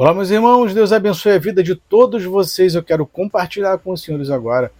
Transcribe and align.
Olá, 0.00 0.14
meus 0.14 0.30
irmãos, 0.30 0.72
Deus 0.72 0.92
abençoe 0.92 1.32
a 1.32 1.38
vida 1.40 1.60
de 1.60 1.74
todos 1.74 2.24
vocês. 2.24 2.76
Eu 2.76 2.84
quero 2.84 3.04
compartilhar 3.04 3.78
com 3.78 3.90
os 3.90 4.00
senhores 4.00 4.30
agora 4.30 4.70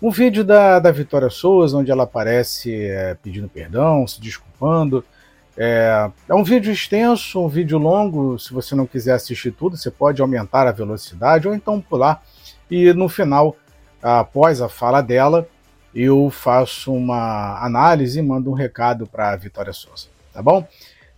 um 0.00 0.12
vídeo 0.12 0.44
da, 0.44 0.78
da 0.78 0.92
Vitória 0.92 1.28
Souza, 1.28 1.76
onde 1.76 1.90
ela 1.90 2.04
aparece 2.04 2.84
é, 2.84 3.16
pedindo 3.20 3.48
perdão, 3.48 4.06
se 4.06 4.20
desculpando. 4.20 5.04
É, 5.58 6.08
é, 6.28 6.34
um 6.36 6.44
vídeo 6.44 6.72
extenso, 6.72 7.44
um 7.44 7.48
vídeo 7.48 7.78
longo. 7.78 8.38
Se 8.38 8.52
você 8.52 8.76
não 8.76 8.86
quiser 8.86 9.14
assistir 9.14 9.50
tudo, 9.50 9.76
você 9.76 9.90
pode 9.90 10.22
aumentar 10.22 10.68
a 10.68 10.70
velocidade 10.70 11.48
ou 11.48 11.54
então 11.54 11.80
pular. 11.80 12.22
E 12.70 12.92
no 12.92 13.08
final, 13.08 13.56
após 14.00 14.62
a 14.62 14.68
fala 14.68 15.00
dela, 15.00 15.48
eu 15.92 16.30
faço 16.30 16.94
uma 16.94 17.58
análise 17.60 18.20
e 18.20 18.22
mando 18.22 18.48
um 18.48 18.54
recado 18.54 19.04
para 19.04 19.32
a 19.32 19.36
Vitória 19.36 19.72
Souza. 19.72 20.06
Tá 20.32 20.40
bom? 20.40 20.64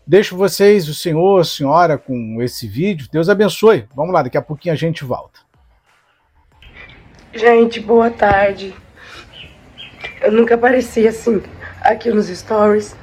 Deixo 0.06 0.36
vocês, 0.36 0.88
o 0.88 0.94
senhor, 0.94 1.40
a 1.40 1.44
senhora, 1.44 1.96
com 1.96 2.42
esse 2.42 2.66
vídeo. 2.66 3.08
Deus 3.10 3.28
abençoe. 3.28 3.86
Vamos 3.94 4.12
lá, 4.12 4.22
daqui 4.22 4.36
a 4.36 4.42
pouquinho 4.42 4.74
a 4.74 4.76
gente 4.76 5.04
volta. 5.04 5.40
Gente, 7.32 7.80
boa 7.80 8.10
tarde. 8.10 8.74
Eu 10.20 10.32
nunca 10.32 10.56
apareci 10.56 11.06
assim 11.06 11.40
aqui 11.80 12.10
nos 12.10 12.26
stories. 12.26 12.96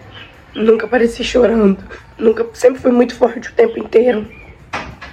Nunca 0.54 0.86
apareci 0.86 1.24
chorando. 1.24 1.82
Nunca, 2.18 2.46
sempre 2.54 2.82
fui 2.82 2.92
muito 2.92 3.16
forte 3.16 3.50
o 3.50 3.54
tempo 3.54 3.80
inteiro. 3.80 4.28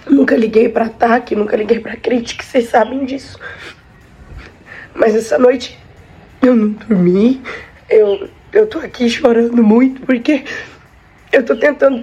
Nunca 0.09 0.37
liguei 0.37 0.69
para 0.69 0.87
ataque, 0.87 1.35
nunca 1.35 1.57
liguei 1.57 1.81
para 1.81 1.97
crítica, 1.97 2.45
vocês 2.45 2.69
sabem 2.69 3.05
disso. 3.05 3.39
Mas 4.95 5.15
essa 5.15 5.39
noite 5.39 5.79
eu 6.43 6.55
não 6.55 6.71
dormi. 6.71 7.43
Eu 7.89 8.29
eu 8.53 8.67
tô 8.67 8.79
aqui 8.79 9.09
chorando 9.11 9.63
muito 9.63 10.01
porque 10.03 10.45
eu 11.37 11.45
tô 11.45 11.55
tentando 11.55 12.03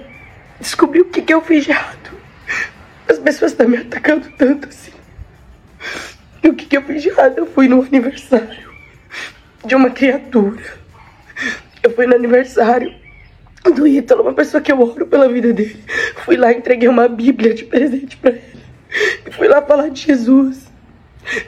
descobrir 0.60 1.02
o 1.02 1.06
que, 1.06 1.22
que 1.22 1.34
eu 1.34 1.42
fiz 1.42 1.66
de 1.66 1.72
errado. 1.72 2.12
As 3.10 3.18
pessoas 3.18 3.52
estão 3.52 3.68
me 3.68 3.78
atacando 3.78 4.30
tanto 4.38 4.70
assim. 4.70 4.92
E 6.44 6.50
o 6.50 6.54
que, 6.54 6.66
que 6.66 6.78
eu 6.78 6.84
fiz 6.84 7.02
de 7.02 7.10
errado? 7.10 7.40
Eu 7.40 7.48
fui 7.48 7.68
no 7.68 7.82
aniversário 7.82 8.72
de 9.66 9.76
uma 9.76 9.90
criatura. 9.90 10.62
Eu 11.82 11.90
fui 11.96 12.06
no 12.06 12.16
aniversário 12.16 12.94
do 13.74 13.88
Ítalo, 13.88 14.22
uma 14.22 14.34
pessoa 14.34 14.62
que 14.62 14.72
eu 14.72 14.80
oro 14.80 15.08
pela 15.08 15.28
vida 15.28 15.52
dele. 15.52 15.84
Fui 16.18 16.38
lá, 16.38 16.52
entreguei 16.52 16.88
uma 16.88 17.08
Bíblia 17.08 17.56
de 17.56 17.66
presente 17.66 18.16
para 18.18 18.32
ele. 18.32 18.44
E 19.26 19.32
fui 19.32 19.48
lá 19.48 19.62
falar 19.64 19.90
de 19.90 20.02
Jesus. 20.02 20.72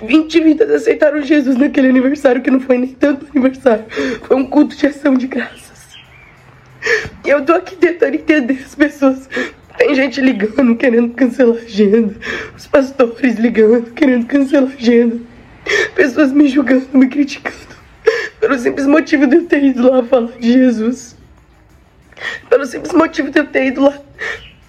20 0.01 0.39
vidas 0.39 0.71
aceitaram 0.71 1.21
Jesus 1.21 1.55
naquele 1.55 1.89
aniversário, 1.89 2.41
que 2.41 2.49
não 2.49 2.59
foi 2.59 2.79
nem 2.79 2.93
tanto 2.93 3.27
aniversário. 3.29 3.85
Foi 4.23 4.35
um 4.35 4.47
culto 4.47 4.75
de 4.75 4.87
ação 4.87 5.13
de 5.13 5.27
graça. 5.27 5.64
Eu 7.25 7.43
tô 7.45 7.53
aqui 7.53 7.75
tentando 7.75 8.15
entender 8.15 8.61
as 8.65 8.75
pessoas. 8.75 9.29
Tem 9.77 9.93
gente 9.93 10.21
ligando, 10.21 10.75
querendo 10.75 11.13
cancelar 11.13 11.57
agenda. 11.57 12.15
Os 12.55 12.67
pastores 12.67 13.35
ligando, 13.35 13.91
querendo 13.91 14.25
cancelar 14.25 14.71
agenda. 14.71 15.19
Pessoas 15.95 16.31
me 16.31 16.47
julgando, 16.47 16.87
me 16.93 17.07
criticando. 17.07 17.75
Pelo 18.39 18.57
simples 18.57 18.85
motivo 18.85 19.25
de 19.25 19.37
eu 19.37 19.45
ter 19.45 19.63
ido 19.63 19.89
lá 19.89 20.03
falar 20.03 20.31
de 20.33 20.51
Jesus. 20.51 21.15
Pelo 22.49 22.65
simples 22.65 22.93
motivo 22.93 23.31
de 23.31 23.39
eu 23.39 23.47
ter 23.47 23.65
ido 23.65 23.81
lá 23.81 23.99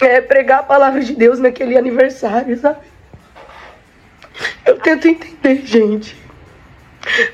é, 0.00 0.20
pregar 0.20 0.61
a 0.61 0.62
palavra 0.62 1.00
de 1.00 1.14
Deus 1.14 1.39
naquele 1.39 1.77
aniversário, 1.77 2.56
sabe? 2.59 2.81
Eu 4.64 4.78
tento 4.78 5.09
entender, 5.09 5.62
gente. 5.64 6.17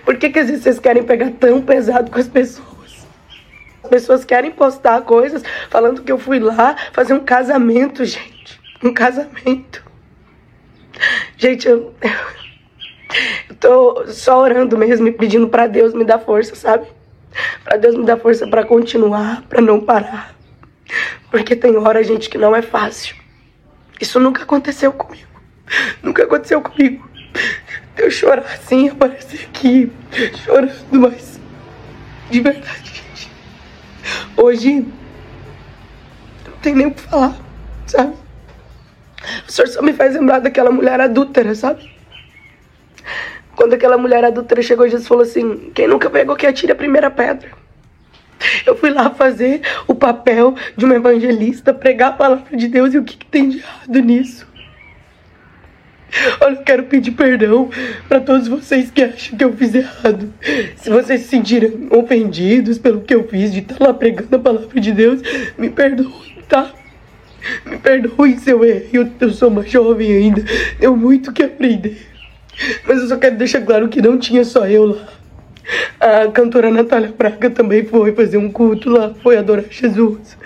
Por 0.04 0.16
que, 0.16 0.30
que 0.30 0.38
às 0.38 0.48
vezes 0.48 0.62
vocês 0.62 0.78
querem 0.78 1.02
pegar 1.02 1.30
tão 1.32 1.62
pesado 1.62 2.10
com 2.10 2.18
as 2.18 2.28
pessoas? 2.28 2.71
Pessoas 3.88 4.24
querem 4.24 4.50
postar 4.50 5.02
coisas 5.02 5.42
falando 5.70 6.02
que 6.02 6.12
eu 6.12 6.18
fui 6.18 6.38
lá 6.38 6.76
fazer 6.92 7.14
um 7.14 7.20
casamento, 7.20 8.04
gente. 8.04 8.60
Um 8.82 8.92
casamento. 8.92 9.82
Gente, 11.36 11.68
eu, 11.68 11.94
eu 13.48 13.56
tô 13.56 14.06
só 14.08 14.40
orando 14.40 14.76
mesmo 14.76 15.06
e 15.08 15.12
pedindo 15.12 15.48
para 15.48 15.66
Deus 15.66 15.94
me 15.94 16.04
dar 16.04 16.18
força, 16.18 16.54
sabe? 16.54 16.86
Para 17.64 17.76
Deus 17.76 17.94
me 17.94 18.04
dar 18.04 18.18
força 18.18 18.46
para 18.46 18.64
continuar, 18.64 19.42
para 19.48 19.60
não 19.60 19.80
parar. 19.80 20.34
Porque 21.30 21.56
tem 21.56 21.76
hora, 21.76 22.02
gente, 22.02 22.28
que 22.28 22.38
não 22.38 22.54
é 22.54 22.62
fácil. 22.62 23.16
Isso 24.00 24.18
nunca 24.20 24.42
aconteceu 24.42 24.92
comigo. 24.92 25.30
Nunca 26.02 26.24
aconteceu 26.24 26.60
comigo. 26.60 27.08
Eu 27.96 28.10
chorar 28.10 28.42
assim, 28.42 28.88
aparecer 28.88 29.46
aqui, 29.48 29.90
chorando, 30.44 30.74
mas 30.92 31.40
de 32.30 32.40
verdade 32.40 32.91
Hoje 34.36 34.86
não 36.46 36.56
tem 36.62 36.74
nem 36.74 36.86
o 36.86 36.90
que 36.92 37.00
falar, 37.00 37.36
sabe? 37.86 38.14
O 39.46 39.52
senhor 39.52 39.68
só 39.68 39.82
me 39.82 39.92
faz 39.92 40.14
lembrar 40.14 40.40
daquela 40.40 40.70
mulher 40.70 41.00
adúltera, 41.00 41.54
sabe? 41.54 41.90
Quando 43.54 43.74
aquela 43.74 43.98
mulher 43.98 44.24
adúltera 44.24 44.62
chegou, 44.62 44.88
Jesus 44.88 45.06
falou 45.06 45.22
assim: 45.22 45.70
Quem 45.74 45.86
nunca 45.86 46.10
pegou 46.10 46.34
que 46.34 46.46
atire 46.46 46.72
a 46.72 46.76
primeira 46.76 47.10
pedra. 47.10 47.50
Eu 48.66 48.76
fui 48.76 48.90
lá 48.90 49.10
fazer 49.10 49.62
o 49.86 49.94
papel 49.94 50.56
de 50.76 50.84
uma 50.84 50.96
evangelista, 50.96 51.72
pregar 51.72 52.10
a 52.10 52.16
palavra 52.16 52.56
de 52.56 52.66
Deus 52.66 52.92
e 52.92 52.98
o 52.98 53.04
que, 53.04 53.16
que 53.16 53.26
tem 53.26 53.48
de 53.48 53.58
errado 53.58 54.00
nisso? 54.00 54.51
Olha, 56.40 56.54
eu 56.54 56.62
quero 56.62 56.84
pedir 56.84 57.12
perdão 57.12 57.70
para 58.08 58.20
todos 58.20 58.46
vocês 58.46 58.90
que 58.90 59.02
acham 59.02 59.36
que 59.36 59.44
eu 59.44 59.52
fiz 59.54 59.74
errado. 59.74 60.32
Se 60.76 60.90
vocês 60.90 61.22
se 61.22 61.28
sentirem 61.28 61.88
ofendidos 61.90 62.78
pelo 62.78 63.00
que 63.00 63.14
eu 63.14 63.26
fiz 63.26 63.52
de 63.52 63.60
estar 63.60 63.76
lá 63.80 63.94
pregando 63.94 64.36
a 64.36 64.38
palavra 64.38 64.80
de 64.80 64.92
Deus, 64.92 65.20
me 65.56 65.70
perdoem, 65.70 66.36
tá? 66.48 66.70
Me 67.64 67.78
perdoem 67.78 68.38
se 68.38 68.50
eu 68.50 68.64
errei, 68.64 68.90
eu, 68.92 69.10
eu 69.20 69.30
sou 69.30 69.48
uma 69.48 69.62
jovem 69.66 70.12
ainda, 70.12 70.44
tenho 70.78 70.96
muito 70.96 71.32
que 71.32 71.42
aprender. 71.42 72.06
Mas 72.86 72.98
eu 72.98 73.08
só 73.08 73.16
quero 73.16 73.36
deixar 73.36 73.62
claro 73.62 73.88
que 73.88 74.02
não 74.02 74.18
tinha 74.18 74.44
só 74.44 74.66
eu 74.66 74.84
lá. 74.84 75.08
A 75.98 76.30
cantora 76.30 76.70
Natália 76.70 77.14
Braga 77.16 77.48
também 77.48 77.84
foi 77.84 78.12
fazer 78.12 78.36
um 78.36 78.50
culto 78.50 78.90
lá, 78.90 79.14
foi 79.22 79.36
adorar 79.36 79.64
Jesus. 79.70 80.36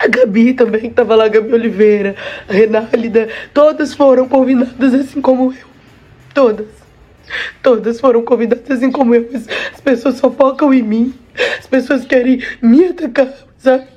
A 0.00 0.08
Gabi 0.08 0.54
também 0.54 0.86
estava 0.86 1.14
lá, 1.14 1.26
a 1.26 1.28
Gabi 1.28 1.52
Oliveira, 1.52 2.16
a 2.48 2.52
Renálida, 2.54 3.28
todas 3.52 3.92
foram 3.92 4.26
convidadas 4.26 4.94
assim 4.94 5.20
como 5.20 5.52
eu. 5.52 5.68
Todas. 6.32 6.68
Todas 7.62 8.00
foram 8.00 8.24
convidadas 8.24 8.70
assim 8.70 8.90
como 8.90 9.14
eu. 9.14 9.28
As 9.34 9.80
pessoas 9.82 10.14
só 10.14 10.30
focam 10.30 10.72
em 10.72 10.82
mim. 10.82 11.14
As 11.58 11.66
pessoas 11.66 12.06
querem 12.06 12.42
me 12.62 12.86
atacar, 12.86 13.30
sabe? 13.58 13.88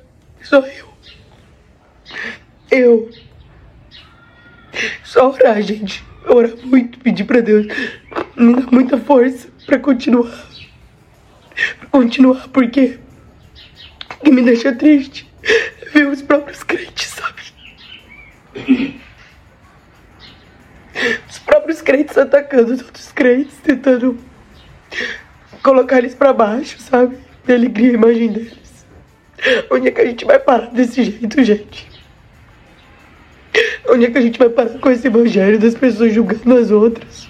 Só 0.42 0.60
eu. 0.60 0.90
Eu. 2.70 3.10
Só 5.06 5.32
orar, 5.32 5.62
gente. 5.62 6.04
Orar 6.28 6.52
muito, 6.66 7.00
pedir 7.00 7.24
pra 7.24 7.40
Deus 7.40 7.66
me 8.36 8.56
dar 8.56 8.70
muita 8.70 8.98
força 8.98 9.48
pra 9.66 9.80
continuar. 9.80 10.50
Pra 11.80 11.88
continuar, 11.90 12.50
porque 12.50 13.00
que 14.22 14.32
me 14.32 14.42
deixa 14.42 14.74
triste 14.74 15.32
ver 15.94 16.08
os 16.08 16.22
próprios 16.22 16.64
crentes, 16.64 17.08
sabe? 17.10 17.42
Os 21.30 21.40
próprios 21.40 21.82
crentes 21.82 22.18
atacando 22.18 22.74
os 22.74 22.82
outros 22.82 23.12
crentes, 23.12 23.56
tentando 23.64 24.18
colocar 25.62 26.00
eles 26.00 26.16
pra 26.16 26.34
baixo, 26.34 26.80
sabe? 26.80 27.18
De 27.46 27.54
alegria 27.54 27.92
a 27.92 27.94
imagem 27.94 28.32
deles. 28.32 28.86
Onde 29.70 29.88
é 29.90 29.92
que 29.92 30.02
a 30.02 30.06
gente 30.06 30.26
vai 30.26 30.40
parar 30.40 30.68
desse 30.68 31.04
jeito, 31.04 31.44
gente? 31.44 31.92
Onde 33.90 34.06
é 34.06 34.12
que 34.12 34.18
a 34.18 34.22
gente 34.22 34.40
vai 34.40 34.50
parar 34.50 34.80
com 34.80 34.90
esse 34.90 35.08
evangelho 35.08 35.60
das 35.60 35.76
pessoas 35.76 36.14
julgando 36.14 36.58
as 36.58 36.72
outras? 36.72 37.28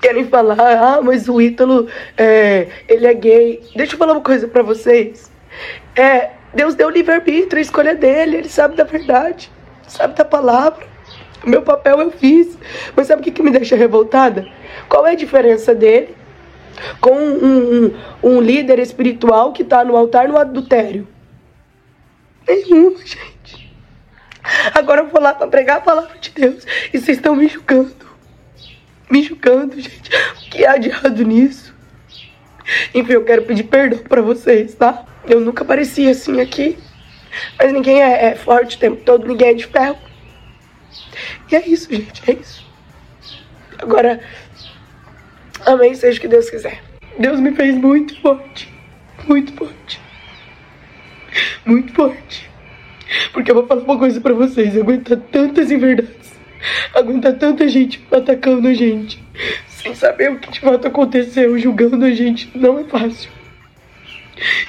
Querem 0.00 0.26
falar, 0.28 0.58
ah, 0.60 1.00
mas 1.02 1.28
o 1.28 1.40
Ítalo, 1.40 1.88
é, 2.16 2.68
ele 2.88 3.06
é 3.06 3.14
gay. 3.14 3.62
Deixa 3.74 3.94
eu 3.94 3.98
falar 3.98 4.14
uma 4.14 4.22
coisa 4.22 4.48
pra 4.48 4.62
vocês. 4.62 5.30
É, 5.96 6.30
Deus 6.54 6.74
deu 6.74 6.90
livre-arbítrio, 6.90 7.58
a 7.58 7.62
escolha 7.62 7.94
dele, 7.94 8.36
ele 8.38 8.48
sabe 8.48 8.76
da 8.76 8.84
verdade, 8.84 9.50
sabe 9.88 10.14
da 10.14 10.24
palavra. 10.24 10.86
O 11.44 11.48
meu 11.48 11.62
papel 11.62 12.00
eu 12.00 12.10
fiz. 12.10 12.56
Mas 12.94 13.06
sabe 13.06 13.20
o 13.20 13.24
que, 13.24 13.30
que 13.30 13.42
me 13.42 13.50
deixa 13.50 13.74
revoltada? 13.74 14.46
Qual 14.88 15.06
é 15.06 15.12
a 15.12 15.16
diferença 15.16 15.74
dele 15.74 16.14
com 17.00 17.12
um, 17.12 17.84
um, 17.84 17.94
um 18.22 18.40
líder 18.40 18.78
espiritual 18.78 19.52
que 19.52 19.62
está 19.62 19.84
no 19.84 19.96
altar 19.96 20.28
no 20.28 20.38
adultério? 20.38 21.06
Nenhuma, 22.46 22.98
gente. 22.98 23.72
Agora 24.74 25.02
eu 25.02 25.08
vou 25.08 25.20
lá 25.20 25.34
para 25.34 25.46
pregar 25.46 25.78
a 25.78 25.80
palavra 25.80 26.18
de 26.18 26.30
Deus 26.30 26.66
e 26.92 26.98
vocês 26.98 27.16
estão 27.16 27.36
me 27.36 27.48
julgando. 27.48 27.94
Me 29.10 29.22
julgando, 29.22 29.80
gente. 29.80 30.10
O 30.46 30.50
que 30.50 30.66
há 30.66 30.76
de 30.76 30.88
errado 30.88 31.22
nisso? 31.22 31.74
Enfim, 32.94 33.12
eu 33.12 33.24
quero 33.24 33.42
pedir 33.42 33.64
perdão 33.64 33.98
para 34.00 34.22
vocês, 34.22 34.74
tá? 34.74 35.04
Eu 35.26 35.40
nunca 35.40 35.64
parecia 35.64 36.10
assim 36.10 36.40
aqui. 36.40 36.78
Mas 37.58 37.72
ninguém 37.72 38.02
é, 38.02 38.26
é, 38.26 38.34
forte 38.34 38.76
o 38.76 38.80
tempo 38.80 39.02
todo, 39.04 39.26
ninguém 39.26 39.48
é 39.48 39.54
de 39.54 39.66
ferro. 39.66 39.98
E 41.50 41.56
é 41.56 41.68
isso, 41.68 41.92
gente, 41.92 42.30
é 42.30 42.34
isso. 42.34 42.66
Agora, 43.78 44.20
amém, 45.64 45.94
seja 45.94 46.18
o 46.18 46.20
que 46.20 46.28
Deus 46.28 46.48
quiser. 46.50 46.82
Deus 47.18 47.40
me 47.40 47.52
fez 47.52 47.74
muito 47.74 48.20
forte. 48.20 48.72
Muito 49.26 49.52
forte. 49.54 50.00
Muito 51.64 51.92
forte. 51.92 52.50
Porque 53.32 53.50
eu 53.50 53.54
vou 53.54 53.66
falar 53.66 53.82
uma 53.82 53.98
coisa 53.98 54.20
para 54.20 54.34
vocês, 54.34 54.76
aguentar 54.76 55.18
tantas 55.18 55.70
inverdades, 55.70 56.32
aguentar 56.94 57.34
tanta 57.34 57.68
gente 57.68 58.02
atacando 58.10 58.68
a 58.68 58.74
gente, 58.74 59.22
sem 59.68 59.94
saber 59.94 60.30
o 60.30 60.38
que 60.38 60.50
de 60.50 60.60
fato 60.60 60.88
aconteceu, 60.88 61.58
julgando 61.58 62.04
a 62.04 62.10
gente, 62.10 62.50
não 62.54 62.78
é 62.78 62.84
fácil. 62.84 63.30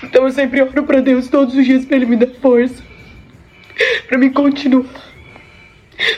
Então 0.04 0.26
eu 0.26 0.32
sempre 0.32 0.62
oro 0.62 0.84
para 0.84 1.02
Deus 1.02 1.28
todos 1.28 1.56
os 1.56 1.66
dias 1.66 1.86
para 1.86 1.98
Ele 1.98 2.06
me 2.06 2.16
dar 2.16 2.28
força, 2.40 2.84
para 4.08 4.18
me 4.18 4.30
continuar, 4.30 4.86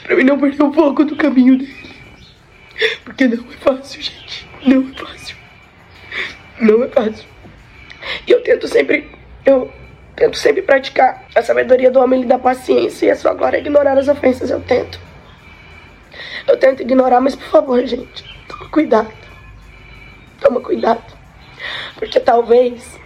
para 0.02 0.16
mim 0.16 0.24
não 0.24 0.38
perder 0.38 0.62
um 0.62 0.72
pouco 0.72 1.04
do 1.04 1.16
caminho 1.16 1.58
dele. 1.58 1.86
Porque 3.04 3.26
não 3.26 3.44
é 3.44 3.56
fácil, 3.56 4.02
gente. 4.02 4.46
Não 4.64 4.82
é 4.82 4.98
fácil. 4.98 5.36
Não 6.60 6.84
é 6.84 6.88
fácil. 6.88 7.26
E 8.26 8.30
eu 8.30 8.42
tento 8.42 8.68
sempre. 8.68 9.08
Eu 9.44 9.72
tento 10.14 10.36
sempre 10.36 10.62
praticar 10.62 11.26
a 11.34 11.42
sabedoria 11.42 11.90
do 11.90 12.00
homem 12.00 12.22
e 12.22 12.26
da 12.26 12.38
paciência. 12.38 13.06
E 13.06 13.10
a 13.10 13.16
sua 13.16 13.34
glória 13.34 13.56
é 13.56 13.60
ignorar 13.60 13.96
as 13.96 14.08
ofensas. 14.08 14.50
Eu 14.50 14.60
tento. 14.60 15.00
Eu 16.46 16.56
tento 16.58 16.82
ignorar, 16.82 17.20
mas 17.20 17.34
por 17.34 17.46
favor, 17.48 17.84
gente, 17.86 18.24
toma 18.48 18.70
cuidado. 18.70 19.12
Toma 20.40 20.60
cuidado. 20.60 21.02
Porque 21.96 22.20
talvez 22.20 22.98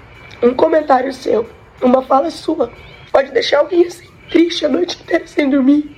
um 0.43 0.55
comentário 0.55 1.13
seu, 1.13 1.49
uma 1.83 2.03
fala 2.03 2.31
sua, 2.31 2.73
pode 3.13 3.31
deixar 3.33 3.59
alguém 3.59 3.87
assim, 3.87 4.09
triste 4.31 4.65
a 4.65 4.69
noite 4.69 5.01
inteira 5.03 5.27
sem 5.27 5.49
dormir. 5.49 5.97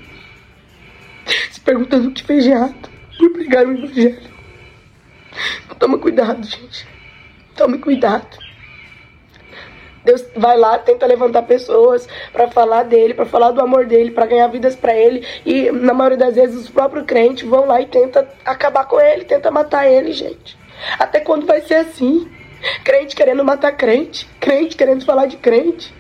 Se 1.51 1.61
perguntando 1.61 2.09
o 2.09 2.13
que 2.13 2.25
fez 2.25 2.45
de 2.45 2.51
errado 2.51 2.91
por 3.19 3.31
pregar 3.31 3.67
o 3.67 3.73
evangelho. 3.73 4.33
Toma 5.79 5.99
cuidado, 5.99 6.47
gente. 6.47 6.87
Tome 7.57 7.79
cuidado. 7.79 8.39
Deus 10.05 10.25
vai 10.37 10.57
lá, 10.57 10.79
tenta 10.79 11.07
levantar 11.07 11.43
pessoas 11.43 12.09
para 12.33 12.49
falar 12.49 12.85
dele, 12.85 13.15
para 13.15 13.27
falar 13.27 13.53
do 13.53 13.61
amor 13.61 13.87
dele, 13.87 14.11
para 14.11 14.27
ganhar 14.27 14.49
vidas 14.49 14.75
para 14.75 14.95
ele. 14.95 15.25
E 15.47 15.71
na 15.71 15.95
maioria 15.95 16.19
das 16.19 16.35
vezes 16.35 16.57
os 16.57 16.69
próprios 16.69 17.07
crentes 17.07 17.49
vão 17.49 17.67
lá 17.67 17.81
e 17.81 17.87
tenta 17.87 18.29
acabar 18.45 18.85
com 18.85 19.01
ele, 19.01 19.25
tenta 19.25 19.51
matar 19.51 19.89
ele, 19.89 20.13
gente. 20.13 20.59
Até 20.99 21.21
quando 21.21 21.47
vai 21.47 21.61
ser 21.61 21.75
assim? 21.75 22.29
Crente 22.85 23.17
querendo 23.17 23.45
matar 23.45 23.73
crente, 23.73 24.29
crente 24.39 24.77
querendo 24.77 25.05
falar 25.05 25.27
de 25.27 25.37
crente. 25.37 25.95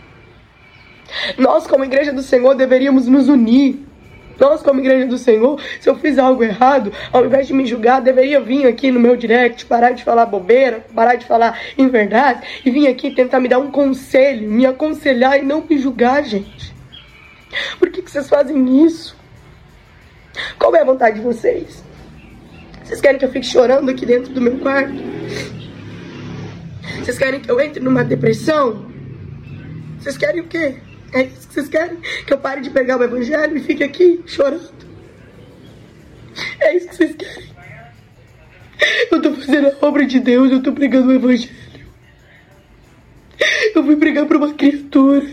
Nós, 1.36 1.66
como 1.66 1.84
igreja 1.84 2.12
do 2.12 2.22
Senhor, 2.22 2.54
deveríamos 2.54 3.06
nos 3.06 3.28
unir 3.28 3.86
nós, 4.42 4.60
como 4.60 4.80
igreja 4.80 5.06
do 5.06 5.18
Senhor, 5.18 5.60
se 5.80 5.88
eu 5.88 5.94
fiz 5.94 6.18
algo 6.18 6.42
errado, 6.42 6.92
ao 7.12 7.24
invés 7.24 7.46
de 7.46 7.54
me 7.54 7.64
julgar, 7.64 8.00
deveria 8.00 8.40
vir 8.40 8.66
aqui 8.66 8.90
no 8.90 8.98
meu 8.98 9.16
direct, 9.16 9.66
parar 9.66 9.92
de 9.92 10.02
falar 10.02 10.26
bobeira, 10.26 10.84
parar 10.94 11.14
de 11.14 11.26
falar 11.26 11.60
em 11.78 11.86
verdade 11.88 12.44
e 12.64 12.70
vir 12.70 12.88
aqui 12.88 13.12
tentar 13.12 13.38
me 13.38 13.48
dar 13.48 13.60
um 13.60 13.70
conselho, 13.70 14.50
me 14.50 14.66
aconselhar 14.66 15.38
e 15.38 15.42
não 15.42 15.64
me 15.68 15.78
julgar, 15.78 16.24
gente. 16.24 16.74
Por 17.78 17.90
que, 17.90 18.02
que 18.02 18.10
vocês 18.10 18.28
fazem 18.28 18.84
isso? 18.84 19.16
Qual 20.58 20.74
é 20.74 20.80
a 20.80 20.84
vontade 20.84 21.16
de 21.16 21.22
vocês? 21.22 21.84
Vocês 22.82 23.00
querem 23.00 23.18
que 23.18 23.24
eu 23.24 23.30
fique 23.30 23.46
chorando 23.46 23.90
aqui 23.90 24.04
dentro 24.04 24.32
do 24.32 24.40
meu 24.40 24.58
quarto? 24.58 24.92
Vocês 27.02 27.18
querem 27.18 27.40
que 27.40 27.50
eu 27.50 27.60
entre 27.60 27.82
numa 27.82 28.04
depressão? 28.04 28.88
Vocês 29.98 30.16
querem 30.16 30.40
o 30.40 30.46
quê? 30.46 30.76
É 31.12 31.24
isso 31.24 31.48
que 31.48 31.54
vocês 31.54 31.68
querem? 31.68 31.96
Que 32.24 32.32
eu 32.32 32.38
pare 32.38 32.60
de 32.60 32.70
pegar 32.70 32.96
o 32.96 33.02
evangelho 33.02 33.56
e 33.56 33.60
fique 33.60 33.82
aqui 33.82 34.22
chorando? 34.24 34.70
É 36.60 36.76
isso 36.76 36.88
que 36.88 36.94
vocês 36.94 37.16
querem? 37.16 37.52
Eu 39.10 39.20
tô 39.20 39.34
fazendo 39.34 39.66
a 39.68 39.86
obra 39.86 40.06
de 40.06 40.20
Deus, 40.20 40.52
eu 40.52 40.62
tô 40.62 40.72
pregando 40.72 41.08
o 41.08 41.12
evangelho. 41.12 41.56
Eu 43.74 43.82
fui 43.82 43.96
pregar 43.96 44.24
para 44.26 44.38
uma 44.38 44.54
criatura, 44.54 45.26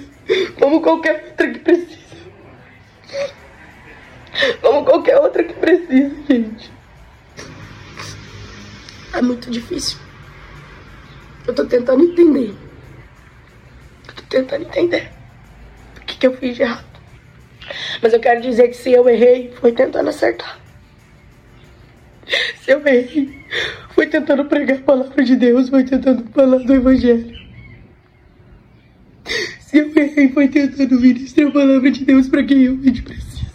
como 0.60 0.82
qualquer 0.82 1.24
outra 1.30 1.52
que 1.52 1.60
precisa. 1.60 2.00
Como 4.62 4.86
qualquer 4.86 5.18
outra 5.18 5.44
que 5.44 5.54
precisa, 5.54 6.16
gente. 6.28 6.72
É 9.14 9.22
muito 9.22 9.52
difícil. 9.52 10.09
Eu 11.50 11.56
tô 11.56 11.66
tentando 11.66 12.04
entender. 12.04 12.54
Eu 14.08 14.14
tô 14.14 14.22
tentando 14.30 14.66
entender 14.66 15.10
que 16.06 16.28
eu 16.28 16.38
fiz 16.38 16.56
de 16.56 16.62
errado. 16.62 16.86
Mas 18.04 18.14
eu 18.14 18.20
quero 18.20 18.40
dizer 18.40 18.68
que 18.68 18.76
se 18.76 18.92
eu 18.92 19.10
errei, 19.10 19.52
foi 19.60 19.72
tentando 19.72 20.10
acertar. 20.10 20.60
Se 22.62 22.70
eu 22.70 22.86
errei, 22.86 23.44
foi 23.96 24.06
tentando 24.06 24.46
pregar 24.46 24.78
a 24.78 24.82
palavra 24.82 25.24
de 25.24 25.36
Deus, 25.36 25.70
foi 25.70 25.84
tentando 25.84 26.24
falar 26.32 26.60
do 26.60 26.72
Evangelho. 26.72 27.36
Se 29.62 29.80
eu 29.80 29.92
errei, 29.96 30.30
foi 30.30 30.48
tentando 30.50 31.02
ministrar 31.02 31.48
a 31.48 31.52
palavra 31.52 31.90
de 31.90 32.06
Deus 32.06 32.28
para 32.28 32.44
quem 32.44 32.62
realmente 32.62 33.02
precisa. 33.02 33.50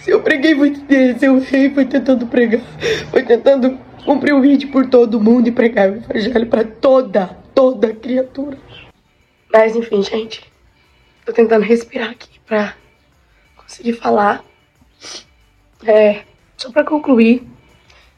Se 0.00 0.10
eu 0.10 0.20
preguei 0.22 0.56
dele, 0.56 1.16
se 1.20 1.26
eu 1.26 1.36
errei, 1.36 1.70
foi 1.70 1.84
tentando 1.84 2.26
pregar, 2.26 2.62
foi 3.12 3.22
tentando 3.22 3.78
cumprir 4.08 4.32
o 4.32 4.40
vídeo 4.40 4.70
por 4.70 4.88
todo 4.88 5.20
mundo 5.20 5.48
e 5.48 5.52
pregar 5.52 5.90
o 5.90 5.96
Evangelho 5.96 6.46
para 6.46 6.64
toda, 6.64 7.26
toda 7.54 7.92
criatura. 7.92 8.56
Mas 9.52 9.76
enfim, 9.76 10.02
gente. 10.02 10.50
Tô 11.26 11.32
tentando 11.34 11.62
respirar 11.62 12.12
aqui 12.12 12.40
pra 12.46 12.74
conseguir 13.54 13.92
falar. 13.92 14.42
É, 15.84 16.22
só 16.56 16.72
pra 16.72 16.84
concluir, 16.84 17.46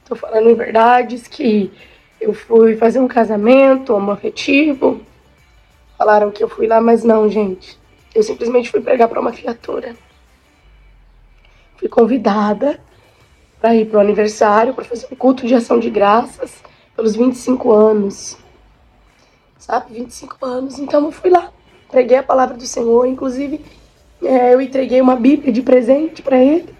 tô 0.04 0.14
falando 0.14 0.48
em 0.48 0.54
verdades 0.54 1.26
que 1.26 1.72
eu 2.20 2.32
fui 2.32 2.76
fazer 2.76 3.00
um 3.00 3.08
casamento 3.08 3.92
homoafetivo. 3.92 5.04
Falaram 5.98 6.31
que 6.31 6.44
eu 6.44 6.48
fui 6.48 6.69
lá, 6.69 6.81
mas 6.81 7.02
não, 7.02 7.28
gente. 7.28 7.76
Eu 8.14 8.22
simplesmente 8.22 8.70
fui 8.70 8.81
pregar 8.81 9.08
pra 9.08 9.20
uma 9.20 9.32
criatura. 9.32 9.96
Fui 11.78 11.88
convidada 11.88 12.78
para 13.60 13.74
ir 13.74 13.86
pro 13.86 14.00
aniversário, 14.00 14.74
para 14.74 14.84
fazer 14.84 15.06
um 15.10 15.16
culto 15.16 15.46
de 15.46 15.54
ação 15.54 15.78
de 15.78 15.90
graças 15.90 16.62
pelos 16.96 17.14
25 17.14 17.72
anos 17.72 18.38
sabe? 19.70 19.94
25 19.94 20.44
anos. 20.44 20.78
Então 20.78 21.04
eu 21.04 21.12
fui 21.12 21.30
lá, 21.30 21.52
entreguei 21.88 22.16
a 22.16 22.22
palavra 22.22 22.56
do 22.56 22.66
Senhor. 22.66 23.06
Inclusive, 23.06 23.64
é, 24.22 24.52
eu 24.52 24.60
entreguei 24.60 25.00
uma 25.00 25.14
Bíblia 25.14 25.52
de 25.52 25.62
presente 25.62 26.22
para 26.22 26.38
ele. 26.38 26.74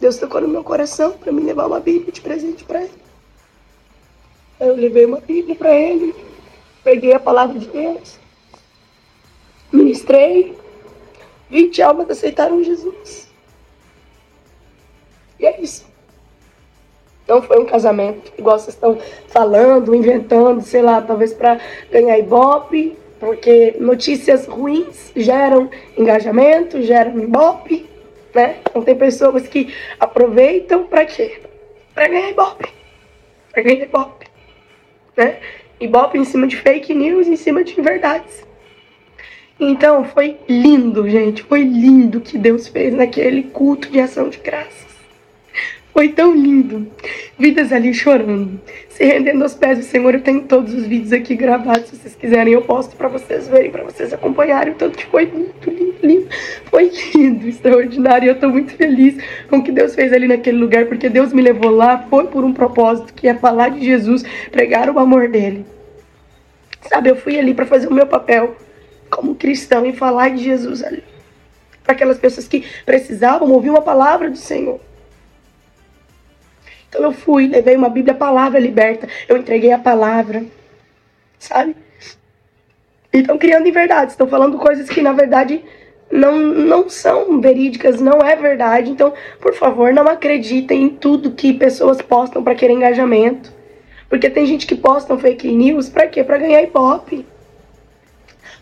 Deus 0.00 0.18
tocou 0.18 0.40
no 0.40 0.48
meu 0.48 0.64
coração 0.64 1.12
para 1.12 1.30
me 1.30 1.42
levar 1.42 1.66
uma 1.66 1.80
Bíblia 1.80 2.12
de 2.12 2.20
presente 2.20 2.64
para 2.64 2.82
ele. 2.82 3.06
Eu 4.58 4.74
levei 4.74 5.04
uma 5.04 5.20
Bíblia 5.20 5.54
para 5.54 5.74
ele, 5.74 6.14
peguei 6.82 7.12
a 7.12 7.20
palavra 7.20 7.58
de 7.58 7.66
Deus, 7.66 8.18
ministrei, 9.70 10.56
20 11.50 11.82
almas 11.82 12.10
aceitaram 12.10 12.64
Jesus. 12.64 13.28
E 15.38 15.44
é 15.44 15.60
isso. 15.60 15.84
Não 17.28 17.42
foi 17.42 17.58
um 17.58 17.66
casamento, 17.66 18.32
igual 18.38 18.58
vocês 18.58 18.74
estão 18.74 18.98
falando, 19.26 19.94
inventando, 19.94 20.60
sei 20.62 20.80
lá, 20.80 21.02
talvez 21.02 21.32
para 21.32 21.58
ganhar 21.90 22.18
ibope, 22.18 22.96
porque 23.18 23.74
notícias 23.80 24.46
ruins 24.46 25.10
geram 25.16 25.68
engajamento, 25.96 26.80
geram 26.82 27.18
ibope, 27.18 27.88
né? 28.32 28.58
Então 28.60 28.82
tem 28.82 28.94
pessoas 28.94 29.48
que 29.48 29.74
aproveitam 29.98 30.84
para 30.84 31.04
quê? 31.04 31.40
Para 31.94 32.08
ganhar 32.08 32.30
ibope. 32.30 32.68
Para 33.50 33.62
ganhar 33.62 33.84
ibope, 33.84 34.26
né? 35.16 35.38
Ibope 35.80 36.18
em 36.18 36.24
cima 36.24 36.46
de 36.46 36.56
fake 36.56 36.94
news, 36.94 37.26
em 37.26 37.36
cima 37.36 37.64
de 37.64 37.80
verdades. 37.80 38.46
Então 39.58 40.04
foi 40.04 40.38
lindo, 40.48 41.08
gente, 41.08 41.42
foi 41.42 41.62
lindo 41.64 42.20
que 42.20 42.36
Deus 42.36 42.68
fez 42.68 42.94
naquele 42.94 43.44
culto 43.44 43.90
de 43.90 43.98
ação 43.98 44.28
de 44.28 44.38
graça. 44.38 44.95
Foi 45.96 46.10
tão 46.10 46.34
lindo. 46.34 46.86
Vidas 47.38 47.72
ali 47.72 47.94
chorando, 47.94 48.60
se 48.90 49.02
rendendo 49.02 49.42
aos 49.42 49.54
pés 49.54 49.78
do 49.78 49.82
Senhor. 49.82 50.12
Eu 50.12 50.20
tenho 50.20 50.42
todos 50.42 50.74
os 50.74 50.84
vídeos 50.86 51.10
aqui 51.10 51.34
gravados. 51.34 51.88
Se 51.88 51.96
vocês 51.96 52.14
quiserem, 52.14 52.52
eu 52.52 52.60
posto 52.60 52.94
para 52.96 53.08
vocês 53.08 53.48
verem, 53.48 53.70
para 53.70 53.82
vocês 53.82 54.12
acompanharem. 54.12 54.74
Tanto 54.74 54.98
que 54.98 55.06
foi 55.06 55.24
muito 55.24 55.70
lindo, 55.70 55.96
lindo. 56.02 56.28
Foi 56.66 56.92
lindo, 57.14 57.48
extraordinário. 57.48 58.28
Eu 58.28 58.38
tô 58.38 58.50
muito 58.50 58.74
feliz 58.74 59.16
com 59.48 59.56
o 59.56 59.64
que 59.64 59.72
Deus 59.72 59.94
fez 59.94 60.12
ali 60.12 60.28
naquele 60.28 60.58
lugar, 60.58 60.84
porque 60.84 61.08
Deus 61.08 61.32
me 61.32 61.40
levou 61.40 61.70
lá. 61.70 62.04
Foi 62.10 62.26
por 62.26 62.44
um 62.44 62.52
propósito, 62.52 63.14
que 63.14 63.26
é 63.26 63.32
falar 63.34 63.70
de 63.70 63.82
Jesus, 63.82 64.22
pregar 64.52 64.90
o 64.90 64.98
amor 64.98 65.30
dele. 65.30 65.64
Sabe, 66.90 67.08
eu 67.08 67.16
fui 67.16 67.38
ali 67.38 67.54
para 67.54 67.64
fazer 67.64 67.88
o 67.88 67.94
meu 67.94 68.06
papel 68.06 68.54
como 69.08 69.34
cristão 69.34 69.86
e 69.86 69.94
falar 69.94 70.28
de 70.28 70.44
Jesus 70.44 70.84
ali. 70.84 71.02
Para 71.82 71.94
aquelas 71.94 72.18
pessoas 72.18 72.46
que 72.46 72.66
precisavam 72.84 73.50
ouvir 73.50 73.70
uma 73.70 73.80
palavra 73.80 74.28
do 74.28 74.36
Senhor. 74.36 74.78
Então 76.96 77.04
eu 77.04 77.12
fui, 77.12 77.46
levei 77.46 77.76
uma 77.76 77.90
Bíblia, 77.90 78.14
a 78.14 78.16
palavra 78.16 78.58
liberta. 78.58 79.06
Eu 79.28 79.36
entreguei 79.36 79.70
a 79.70 79.78
palavra, 79.78 80.42
sabe? 81.38 81.76
Então 83.12 83.36
criando 83.36 83.66
em 83.66 83.70
verdade. 83.70 84.12
Estão 84.12 84.26
falando 84.26 84.56
coisas 84.56 84.88
que 84.88 85.02
na 85.02 85.12
verdade 85.12 85.62
não, 86.10 86.38
não 86.38 86.88
são 86.88 87.38
verídicas, 87.38 88.00
não 88.00 88.20
é 88.20 88.34
verdade. 88.34 88.90
Então, 88.90 89.12
por 89.40 89.52
favor, 89.52 89.92
não 89.92 90.08
acreditem 90.08 90.84
em 90.84 90.88
tudo 90.88 91.32
que 91.32 91.52
pessoas 91.52 92.00
postam 92.00 92.42
para 92.42 92.54
querer 92.54 92.72
engajamento. 92.72 93.52
Porque 94.08 94.30
tem 94.30 94.46
gente 94.46 94.66
que 94.66 94.74
posta 94.74 95.18
fake 95.18 95.52
news 95.52 95.90
para 95.90 96.06
quê? 96.06 96.24
Para 96.24 96.38
ganhar 96.38 96.62
ibope. 96.62 97.26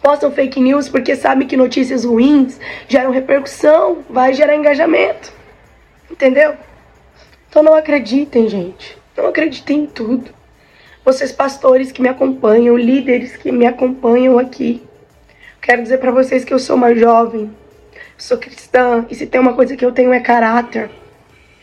postam 0.03 0.33
fake 0.33 0.61
news 0.61 0.89
porque 0.89 1.15
sabem 1.15 1.47
que 1.47 1.57
notícias 1.57 2.05
ruins 2.05 2.59
geram 2.89 3.13
repercussão, 3.13 3.99
vai 4.11 4.35
gerar 4.35 4.57
engajamento. 4.57 5.33
Entendeu? 6.11 6.57
Então 7.55 7.63
não 7.63 7.75
acreditem, 7.75 8.49
gente. 8.49 8.99
Não 9.17 9.29
acreditem 9.29 9.85
em 9.85 9.87
tudo. 9.87 10.29
Vocês 11.05 11.31
pastores 11.31 11.93
que 11.93 12.03
me 12.03 12.09
acompanham, 12.09 12.77
líderes 12.77 13.37
que 13.37 13.53
me 13.53 13.65
acompanham 13.65 14.41
aqui. 14.41 14.83
Quero 15.63 15.81
dizer 15.81 15.99
para 15.99 16.11
vocês 16.11 16.45
que 16.45 16.53
eu 16.53 16.59
sou 16.59 16.75
uma 16.75 16.93
jovem, 16.97 17.49
sou 18.19 18.39
cristã, 18.39 19.07
e 19.09 19.15
se 19.15 19.25
tem 19.25 19.41
uma 19.41 19.53
coisa 19.53 19.77
que 19.77 19.87
eu 19.87 19.93
tenho 19.93 20.13
é 20.13 20.19
caráter. 20.19 20.91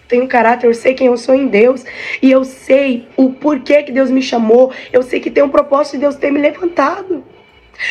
Tenho 0.08 0.30
caráter, 0.30 0.68
eu 0.68 0.74
sei 0.74 0.94
quem 0.94 1.08
eu 1.08 1.18
sou 1.18 1.36
em 1.36 1.48
Deus, 1.48 1.84
e 2.22 2.32
eu 2.32 2.46
sei 2.46 3.10
o 3.18 3.34
porquê 3.34 3.84
que 3.84 3.92
Deus 3.92 4.10
me 4.10 4.22
chamou, 4.22 4.72
eu 4.94 5.04
sei 5.04 5.20
que 5.20 5.30
tem 5.30 5.44
um 5.44 5.50
propósito 5.50 5.96
de 5.96 6.04
Deus 6.04 6.16
ter 6.16 6.32
me 6.32 6.40
levantado. 6.40 7.22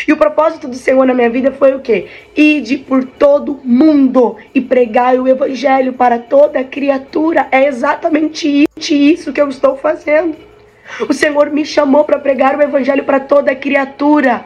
E 0.06 0.12
o 0.12 0.16
propósito 0.16 0.68
do 0.68 0.76
Senhor 0.76 1.04
na 1.04 1.14
minha 1.14 1.30
vida 1.30 1.52
foi 1.52 1.74
o 1.74 1.80
quê? 1.80 2.06
Ide 2.36 2.78
por 2.78 3.04
todo 3.04 3.60
mundo 3.64 4.36
e 4.54 4.60
pregai 4.60 5.18
o 5.18 5.26
evangelho 5.26 5.92
para 5.92 6.18
toda 6.18 6.62
criatura. 6.64 7.48
É 7.50 7.66
exatamente 7.66 8.68
isso 8.78 9.32
que 9.32 9.40
eu 9.40 9.48
estou 9.48 9.76
fazendo. 9.76 10.36
O 11.08 11.12
Senhor 11.12 11.50
me 11.50 11.64
chamou 11.64 12.04
para 12.04 12.18
pregar 12.18 12.56
o 12.56 12.62
evangelho 12.62 13.04
para 13.04 13.20
toda 13.20 13.54
criatura. 13.54 14.44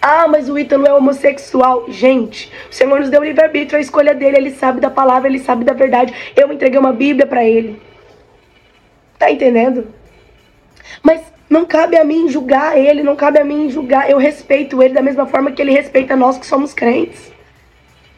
Ah, 0.00 0.28
mas 0.28 0.48
o 0.48 0.58
Ítalo 0.58 0.86
é 0.86 0.94
homossexual. 0.94 1.86
Gente, 1.88 2.50
o 2.70 2.74
Senhor 2.74 3.00
nos 3.00 3.10
deu 3.10 3.20
o 3.20 3.24
livre-arbítrio, 3.24 3.78
a 3.78 3.80
escolha 3.80 4.14
dele, 4.14 4.36
ele 4.36 4.50
sabe 4.50 4.80
da 4.80 4.90
palavra, 4.90 5.28
ele 5.28 5.38
sabe 5.38 5.64
da 5.64 5.72
verdade. 5.72 6.14
Eu 6.36 6.52
entreguei 6.52 6.78
uma 6.78 6.92
Bíblia 6.92 7.26
para 7.26 7.44
ele. 7.44 7.80
Tá 9.18 9.30
entendendo? 9.30 9.88
Mas 11.02 11.33
não 11.48 11.64
cabe 11.64 11.96
a 11.96 12.04
mim 12.04 12.28
julgar 12.28 12.78
ele, 12.78 13.02
não 13.02 13.16
cabe 13.16 13.38
a 13.38 13.44
mim 13.44 13.70
julgar. 13.70 14.10
Eu 14.10 14.18
respeito 14.18 14.82
ele 14.82 14.94
da 14.94 15.02
mesma 15.02 15.26
forma 15.26 15.52
que 15.52 15.60
ele 15.60 15.72
respeita 15.72 16.16
nós 16.16 16.38
que 16.38 16.46
somos 16.46 16.72
crentes. 16.72 17.32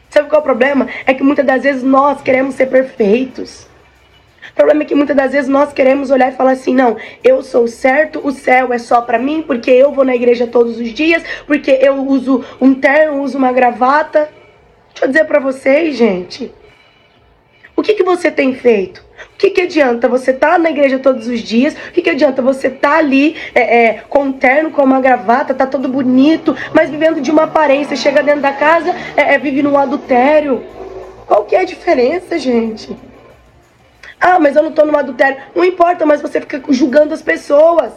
Sabe 0.09 0.29
qual 0.29 0.39
é 0.39 0.41
o 0.41 0.43
problema? 0.43 0.87
É 1.05 1.13
que 1.13 1.23
muitas 1.23 1.45
das 1.45 1.63
vezes 1.63 1.83
nós 1.83 2.21
queremos 2.21 2.55
ser 2.55 2.67
perfeitos. 2.67 3.67
O 4.51 4.53
problema 4.55 4.81
é 4.81 4.85
que 4.85 4.95
muitas 4.95 5.15
das 5.15 5.33
vezes 5.33 5.49
nós 5.49 5.73
queremos 5.73 6.09
olhar 6.09 6.31
e 6.31 6.35
falar 6.35 6.51
assim: 6.51 6.73
não, 6.73 6.97
eu 7.23 7.43
sou 7.43 7.67
certo, 7.67 8.25
o 8.25 8.31
céu 8.31 8.73
é 8.73 8.77
só 8.77 9.01
para 9.01 9.19
mim, 9.19 9.43
porque 9.45 9.69
eu 9.69 9.91
vou 9.91 10.05
na 10.05 10.15
igreja 10.15 10.47
todos 10.47 10.79
os 10.79 10.93
dias, 10.93 11.23
porque 11.45 11.71
eu 11.81 11.95
uso 12.07 12.43
um 12.59 12.73
terno, 12.73 13.21
uso 13.21 13.37
uma 13.37 13.51
gravata. 13.51 14.29
Deixa 14.89 15.05
eu 15.05 15.07
dizer 15.09 15.25
para 15.25 15.39
vocês, 15.39 15.95
gente. 15.95 16.51
O 17.77 17.83
que, 17.83 17.93
que 17.93 18.03
você 18.03 18.31
tem 18.31 18.55
feito? 18.55 19.05
O 19.35 19.37
que, 19.37 19.51
que 19.51 19.61
adianta 19.61 20.09
você 20.09 20.31
estar 20.31 20.53
tá 20.53 20.57
na 20.57 20.71
igreja 20.71 20.97
todos 20.97 21.27
os 21.27 21.41
dias? 21.41 21.75
O 21.75 21.91
que, 21.91 22.01
que 22.01 22.09
adianta 22.09 22.41
você 22.41 22.69
estar 22.69 22.89
tá 22.89 22.97
ali 22.97 23.35
é, 23.53 23.85
é, 23.85 23.93
com 24.09 24.23
um 24.23 24.31
terno, 24.31 24.71
com 24.71 24.83
uma 24.83 24.99
gravata, 24.99 25.53
tá 25.53 25.67
todo 25.67 25.87
bonito, 25.87 26.57
mas 26.73 26.89
vivendo 26.89 27.21
de 27.21 27.29
uma 27.29 27.43
aparência? 27.43 27.95
Chega 27.95 28.23
dentro 28.23 28.41
da 28.41 28.51
casa, 28.51 28.89
é, 29.15 29.35
é, 29.35 29.37
vive 29.37 29.61
num 29.61 29.77
adultério. 29.77 30.63
Qual 31.27 31.45
que 31.45 31.55
é 31.55 31.59
a 31.59 31.65
diferença, 31.65 32.39
gente? 32.39 32.97
Ah, 34.19 34.39
mas 34.39 34.55
eu 34.55 34.63
não 34.63 34.71
estou 34.71 34.83
num 34.83 34.97
adultério. 34.97 35.39
Não 35.53 35.63
importa, 35.63 36.03
mas 36.03 36.19
você 36.19 36.41
fica 36.41 36.59
julgando 36.69 37.13
as 37.13 37.21
pessoas. 37.21 37.93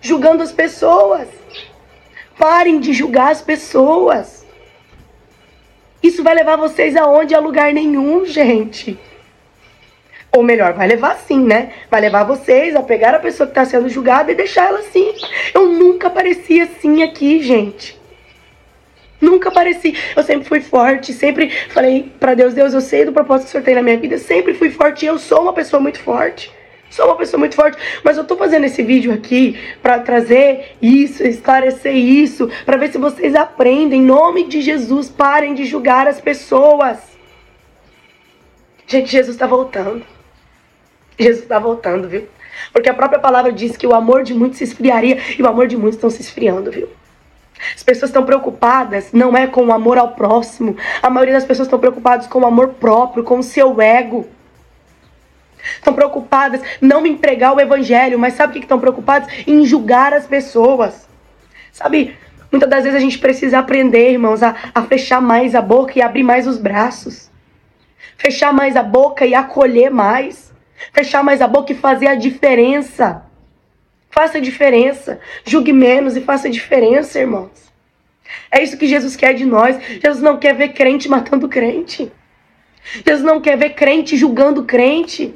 Julgando 0.00 0.44
as 0.44 0.52
pessoas. 0.52 1.26
Parem 2.38 2.78
de 2.78 2.92
julgar 2.92 3.32
as 3.32 3.42
pessoas. 3.42 4.41
Isso 6.02 6.22
vai 6.22 6.34
levar 6.34 6.56
vocês 6.56 6.96
aonde? 6.96 7.34
A 7.34 7.38
lugar 7.38 7.72
nenhum, 7.72 8.24
gente. 8.24 8.98
Ou 10.34 10.42
melhor, 10.42 10.72
vai 10.72 10.88
levar 10.88 11.16
sim, 11.16 11.44
né? 11.44 11.72
Vai 11.90 12.00
levar 12.00 12.24
vocês 12.24 12.74
a 12.74 12.82
pegar 12.82 13.14
a 13.14 13.18
pessoa 13.18 13.46
que 13.46 13.50
está 13.50 13.64
sendo 13.64 13.88
julgada 13.88 14.32
e 14.32 14.34
deixar 14.34 14.68
ela 14.68 14.78
assim. 14.78 15.14
Eu 15.52 15.68
nunca 15.68 16.08
parecia 16.08 16.64
assim 16.64 17.02
aqui, 17.02 17.42
gente. 17.42 18.00
Nunca 19.20 19.52
pareci. 19.52 19.96
Eu 20.16 20.22
sempre 20.24 20.48
fui 20.48 20.60
forte, 20.60 21.12
sempre 21.12 21.50
falei 21.68 22.10
para 22.18 22.34
Deus, 22.34 22.54
Deus, 22.54 22.74
eu 22.74 22.80
sei 22.80 23.04
do 23.04 23.12
propósito 23.12 23.44
que 23.44 23.48
o 23.50 23.52
Senhor 23.52 23.64
tem 23.64 23.74
na 23.74 23.82
minha 23.82 23.96
vida. 23.96 24.18
Sempre 24.18 24.54
fui 24.54 24.70
forte 24.70 25.04
e 25.04 25.08
eu 25.08 25.18
sou 25.18 25.42
uma 25.42 25.52
pessoa 25.52 25.80
muito 25.80 26.00
forte. 26.00 26.50
Sou 26.92 27.06
uma 27.06 27.16
pessoa 27.16 27.38
muito 27.38 27.56
forte, 27.56 27.78
mas 28.04 28.18
eu 28.18 28.24
tô 28.24 28.36
fazendo 28.36 28.64
esse 28.64 28.82
vídeo 28.82 29.14
aqui 29.14 29.58
para 29.82 29.98
trazer 30.00 30.76
isso, 30.82 31.26
esclarecer 31.26 31.96
isso, 31.96 32.50
para 32.66 32.76
ver 32.76 32.92
se 32.92 32.98
vocês 32.98 33.34
aprendem. 33.34 34.02
Em 34.02 34.04
nome 34.04 34.46
de 34.46 34.60
Jesus, 34.60 35.08
parem 35.08 35.54
de 35.54 35.64
julgar 35.64 36.06
as 36.06 36.20
pessoas. 36.20 36.98
Gente, 38.86 39.10
Jesus 39.10 39.34
está 39.34 39.46
voltando. 39.46 40.04
Jesus 41.18 41.44
está 41.44 41.58
voltando, 41.58 42.06
viu? 42.10 42.28
Porque 42.74 42.90
a 42.90 42.94
própria 42.94 43.18
palavra 43.18 43.50
diz 43.50 43.74
que 43.74 43.86
o 43.86 43.94
amor 43.94 44.22
de 44.22 44.34
muitos 44.34 44.58
se 44.58 44.64
esfriaria 44.64 45.16
e 45.38 45.42
o 45.42 45.48
amor 45.48 45.68
de 45.68 45.78
muitos 45.78 45.96
estão 45.96 46.10
se 46.10 46.20
esfriando, 46.20 46.70
viu? 46.70 46.90
As 47.74 47.82
pessoas 47.82 48.10
estão 48.10 48.26
preocupadas 48.26 49.14
não 49.14 49.34
é 49.34 49.46
com 49.46 49.64
o 49.64 49.72
amor 49.72 49.96
ao 49.96 50.08
próximo. 50.08 50.76
A 51.02 51.08
maioria 51.08 51.32
das 51.32 51.46
pessoas 51.46 51.68
estão 51.68 51.78
preocupadas 51.78 52.26
com 52.26 52.40
o 52.40 52.46
amor 52.46 52.74
próprio, 52.74 53.24
com 53.24 53.38
o 53.38 53.42
seu 53.42 53.80
ego. 53.80 54.28
Estão 55.74 55.94
preocupadas 55.94 56.60
não 56.80 57.06
em 57.06 57.16
pregar 57.16 57.54
o 57.54 57.60
evangelho, 57.60 58.18
mas 58.18 58.34
sabe 58.34 58.50
o 58.50 58.54
que 58.54 58.64
estão 58.64 58.80
preocupadas? 58.80 59.28
Em 59.46 59.64
julgar 59.64 60.12
as 60.12 60.26
pessoas. 60.26 61.08
Sabe, 61.70 62.16
muitas 62.50 62.68
das 62.68 62.84
vezes 62.84 62.96
a 62.96 63.00
gente 63.00 63.18
precisa 63.18 63.58
aprender, 63.58 64.10
irmãos, 64.10 64.42
a, 64.42 64.54
a 64.74 64.82
fechar 64.82 65.20
mais 65.20 65.54
a 65.54 65.62
boca 65.62 65.92
e 65.96 66.02
abrir 66.02 66.22
mais 66.22 66.46
os 66.46 66.58
braços. 66.58 67.30
Fechar 68.16 68.52
mais 68.52 68.76
a 68.76 68.82
boca 68.82 69.24
e 69.26 69.34
acolher 69.34 69.90
mais. 69.90 70.52
Fechar 70.92 71.22
mais 71.22 71.40
a 71.40 71.46
boca 71.46 71.72
e 71.72 71.76
fazer 71.76 72.08
a 72.08 72.14
diferença. 72.14 73.24
Faça 74.10 74.38
a 74.38 74.40
diferença. 74.40 75.20
Julgue 75.44 75.72
menos 75.72 76.16
e 76.16 76.20
faça 76.20 76.48
a 76.48 76.50
diferença, 76.50 77.18
irmãos. 77.18 77.72
É 78.50 78.62
isso 78.62 78.76
que 78.76 78.86
Jesus 78.86 79.16
quer 79.16 79.34
de 79.34 79.44
nós. 79.44 79.76
Jesus 80.02 80.22
não 80.22 80.38
quer 80.38 80.54
ver 80.54 80.68
crente 80.68 81.08
matando 81.08 81.48
crente. 81.48 82.12
Jesus 83.06 83.22
não 83.22 83.40
quer 83.40 83.56
ver 83.56 83.70
crente 83.70 84.16
julgando 84.16 84.64
crente. 84.64 85.34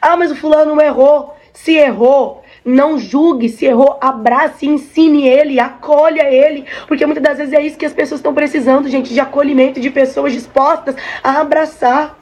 Ah, 0.00 0.16
mas 0.16 0.30
o 0.30 0.36
fulano 0.36 0.80
errou. 0.80 1.34
Se 1.52 1.74
errou, 1.74 2.44
não 2.64 2.98
julgue. 2.98 3.48
Se 3.48 3.66
errou, 3.66 3.98
abrace, 4.00 4.66
ensine 4.66 5.26
ele, 5.26 5.58
acolha 5.58 6.30
ele. 6.30 6.64
Porque 6.86 7.04
muitas 7.04 7.24
das 7.24 7.38
vezes 7.38 7.52
é 7.52 7.62
isso 7.62 7.78
que 7.78 7.86
as 7.86 7.92
pessoas 7.92 8.20
estão 8.20 8.34
precisando, 8.34 8.88
gente, 8.88 9.12
de 9.12 9.20
acolhimento, 9.20 9.80
de 9.80 9.90
pessoas 9.90 10.32
dispostas 10.32 10.94
a 11.22 11.40
abraçar. 11.40 12.16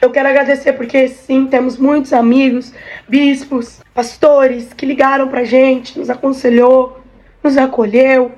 Eu 0.00 0.10
quero 0.10 0.28
agradecer 0.28 0.74
porque 0.74 1.08
sim, 1.08 1.46
temos 1.46 1.78
muitos 1.78 2.12
amigos, 2.12 2.72
bispos, 3.08 3.80
pastores 3.94 4.72
que 4.74 4.84
ligaram 4.84 5.28
pra 5.28 5.44
gente, 5.44 5.98
nos 5.98 6.10
aconselhou, 6.10 7.00
nos 7.42 7.56
acolheu. 7.56 8.32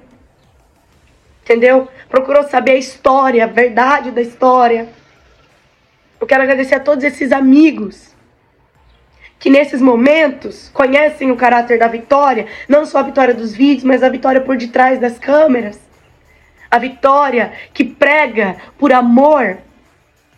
Entendeu? 1.43 1.89
Procurou 2.09 2.45
saber 2.45 2.73
a 2.73 2.77
história, 2.77 3.45
a 3.45 3.49
verdade 3.49 4.11
da 4.11 4.21
história. 4.21 4.89
Eu 6.23 6.27
quero 6.29 6.45
agradecer 6.45 6.77
a 6.77 6.81
todos 6.81 7.03
esses 7.03 7.33
amigos 7.33 8.15
que 9.41 9.51
nesses 9.51 9.83
momentos 9.83 10.71
conhecem 10.73 11.33
o 11.33 11.37
caráter 11.37 11.81
da 11.81 11.89
vitória, 11.89 12.47
não 12.69 12.87
só 12.87 12.99
a 12.99 13.03
vitória 13.03 13.35
dos 13.35 13.53
vídeos, 13.53 13.83
mas 13.83 14.05
a 14.05 14.09
vitória 14.09 14.41
por 14.41 14.57
detrás 14.57 15.01
das 15.01 15.19
câmeras. 15.19 15.81
A 16.71 16.79
vitória 16.79 17.53
que 17.75 17.83
prega 17.83 18.55
por 18.79 18.93
amor 18.93 19.59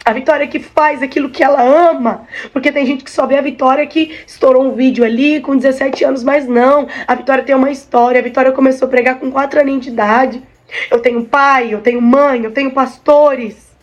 a 0.07 0.13
Vitória 0.13 0.47
que 0.47 0.59
faz 0.59 1.03
aquilo 1.03 1.31
que 1.31 1.43
ela 1.43 1.63
ama. 1.63 2.29
Porque 2.53 2.71
tem 2.71 2.85
gente 2.85 3.05
que 3.05 3.11
só 3.11 3.27
vê 3.27 3.39
a 3.39 3.43
Vitória 3.43 3.87
que 3.87 4.19
estourou 4.27 4.63
um 4.63 4.75
vídeo 4.75 5.03
ali 5.03 5.41
com 5.41 5.57
17 5.57 6.05
anos, 6.05 6.23
mas 6.23 6.47
não. 6.47 6.87
A 7.07 7.15
Vitória 7.15 7.43
tem 7.43 7.55
uma 7.55 7.71
história. 7.71 8.21
A 8.21 8.25
Vitória 8.25 8.53
começou 8.53 8.87
a 8.87 8.91
pregar 8.91 9.19
com 9.19 9.31
4 9.31 9.61
anos 9.61 9.81
de 9.81 9.89
idade. 9.89 10.43
Eu 10.91 11.01
tenho 11.01 11.25
pai, 11.25 11.73
eu 11.73 11.81
tenho 11.81 12.03
mãe, 12.03 12.45
eu 12.45 12.53
tenho 12.53 12.71
pastores. 12.73 13.74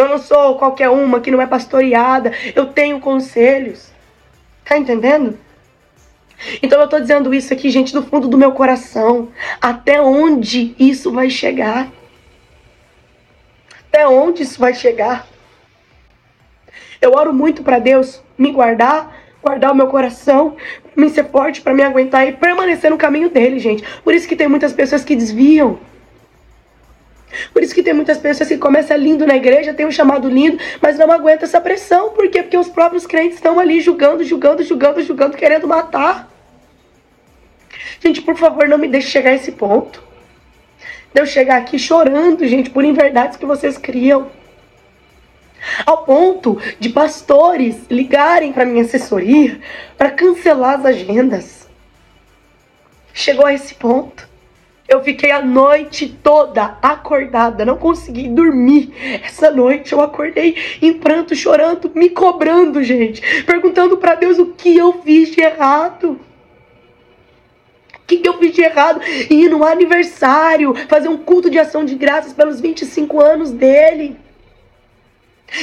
Eu 0.00 0.08
não 0.08 0.18
sou 0.18 0.56
qualquer 0.56 0.88
uma 0.88 1.20
que 1.20 1.30
não 1.30 1.42
é 1.42 1.46
pastoreada. 1.46 2.32
Eu 2.54 2.66
tenho 2.66 3.00
conselhos. 3.00 3.92
Tá 4.64 4.78
entendendo? 4.78 5.38
Então 6.62 6.80
eu 6.80 6.88
tô 6.88 6.98
dizendo 6.98 7.34
isso 7.34 7.52
aqui, 7.52 7.68
gente, 7.68 7.92
do 7.92 8.02
fundo 8.02 8.26
do 8.26 8.38
meu 8.38 8.52
coração. 8.52 9.28
Até 9.60 10.00
onde 10.00 10.74
isso 10.78 11.12
vai 11.12 11.28
chegar? 11.28 11.88
Até 13.88 14.08
onde 14.08 14.42
isso 14.42 14.58
vai 14.58 14.72
chegar? 14.72 15.26
Eu 16.98 17.12
oro 17.12 17.34
muito 17.34 17.62
para 17.62 17.78
Deus 17.78 18.22
me 18.38 18.52
guardar, 18.52 19.14
guardar 19.42 19.72
o 19.72 19.74
meu 19.74 19.88
coração, 19.88 20.56
me 20.96 21.10
ser 21.10 21.26
forte 21.26 21.60
para 21.60 21.74
me 21.74 21.82
aguentar 21.82 22.26
e 22.26 22.32
permanecer 22.32 22.90
no 22.90 22.96
caminho 22.96 23.28
dele, 23.28 23.58
gente. 23.58 23.84
Por 24.02 24.14
isso 24.14 24.26
que 24.26 24.36
tem 24.36 24.48
muitas 24.48 24.72
pessoas 24.72 25.04
que 25.04 25.14
desviam. 25.14 25.78
Por 27.52 27.62
isso 27.62 27.74
que 27.74 27.82
tem 27.82 27.94
muitas 27.94 28.18
pessoas 28.18 28.48
que 28.48 28.58
começam 28.58 28.96
lindo 28.96 29.26
na 29.26 29.36
igreja, 29.36 29.74
tem 29.74 29.86
um 29.86 29.90
chamado 29.90 30.28
lindo, 30.28 30.58
mas 30.80 30.98
não 30.98 31.10
aguenta 31.10 31.44
essa 31.44 31.60
pressão. 31.60 32.10
Por 32.10 32.28
quê? 32.28 32.42
Porque 32.42 32.56
os 32.56 32.68
próprios 32.68 33.06
crentes 33.06 33.36
estão 33.36 33.58
ali 33.58 33.80
julgando, 33.80 34.24
julgando, 34.24 34.62
julgando, 34.62 35.02
julgando, 35.02 35.36
querendo 35.36 35.66
matar. 35.66 36.28
Gente, 38.00 38.22
por 38.22 38.36
favor, 38.36 38.68
não 38.68 38.78
me 38.78 38.88
deixe 38.88 39.08
chegar 39.08 39.30
a 39.30 39.34
esse 39.34 39.52
ponto 39.52 40.10
de 41.12 41.20
eu 41.20 41.26
chegar 41.26 41.58
aqui 41.58 41.78
chorando, 41.78 42.46
gente, 42.46 42.70
por 42.70 42.84
inverdades 42.84 43.36
que 43.36 43.46
vocês 43.46 43.76
criam. 43.76 44.30
Ao 45.84 46.04
ponto 46.04 46.58
de 46.78 46.88
pastores 46.88 47.76
ligarem 47.90 48.52
para 48.52 48.64
minha 48.64 48.84
assessoria 48.84 49.60
para 49.98 50.10
cancelar 50.10 50.78
as 50.78 50.86
agendas. 50.86 51.68
Chegou 53.12 53.44
a 53.44 53.52
esse 53.52 53.74
ponto. 53.74 54.29
Eu 54.90 55.04
fiquei 55.04 55.30
a 55.30 55.40
noite 55.40 56.08
toda 56.20 56.76
acordada, 56.82 57.64
não 57.64 57.76
consegui 57.76 58.28
dormir. 58.28 58.92
Essa 59.22 59.48
noite 59.48 59.92
eu 59.92 60.00
acordei 60.00 60.56
em 60.82 60.94
pranto, 60.94 61.32
chorando, 61.36 61.92
me 61.94 62.10
cobrando, 62.10 62.82
gente, 62.82 63.44
perguntando 63.44 63.96
para 63.98 64.16
Deus 64.16 64.40
o 64.40 64.46
que 64.46 64.76
eu 64.76 65.00
fiz 65.04 65.30
de 65.30 65.40
errado. 65.40 66.18
O 67.94 68.04
que, 68.04 68.16
que 68.16 68.28
eu 68.28 68.36
fiz 68.38 68.52
de 68.52 68.62
errado? 68.62 69.00
Ir 69.30 69.48
no 69.48 69.64
aniversário, 69.64 70.74
fazer 70.88 71.06
um 71.06 71.18
culto 71.18 71.48
de 71.48 71.60
ação 71.60 71.84
de 71.84 71.94
graças 71.94 72.32
pelos 72.32 72.60
25 72.60 73.20
anos 73.20 73.52
dele. 73.52 74.16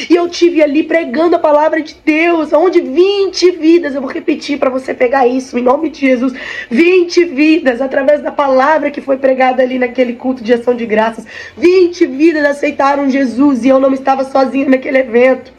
E 0.10 0.16
eu 0.16 0.28
tive 0.28 0.62
ali 0.62 0.84
pregando 0.84 1.36
a 1.36 1.40
palavra 1.40 1.82
de 1.82 1.96
Deus, 2.04 2.52
onde 2.52 2.82
20 2.82 3.52
vidas, 3.52 3.96
eu 3.96 4.02
vou 4.02 4.12
repetir 4.12 4.60
para 4.60 4.70
você 4.70 4.94
pegar 4.94 5.28
isso 5.28 5.58
em 5.58 5.62
nome 5.62 5.90
de 5.90 6.02
Jesus. 6.02 6.34
20 6.70 7.26
vidas 7.26 7.82
através 7.82 8.22
da 8.22 8.32
palavra 8.32 8.92
que 8.92 9.02
foi 9.02 9.18
pregada 9.18 9.64
ali 9.64 9.80
naquele 9.80 10.14
culto 10.14 10.44
de 10.44 10.54
ação 10.54 10.76
de 10.76 10.86
graças. 10.86 11.26
20 11.58 12.06
vidas 12.06 12.46
aceitaram 12.46 13.10
Jesus 13.10 13.64
e 13.64 13.70
eu 13.70 13.80
não 13.80 13.94
estava 13.94 14.24
sozinha 14.24 14.70
naquele 14.70 15.00
evento. 15.00 15.58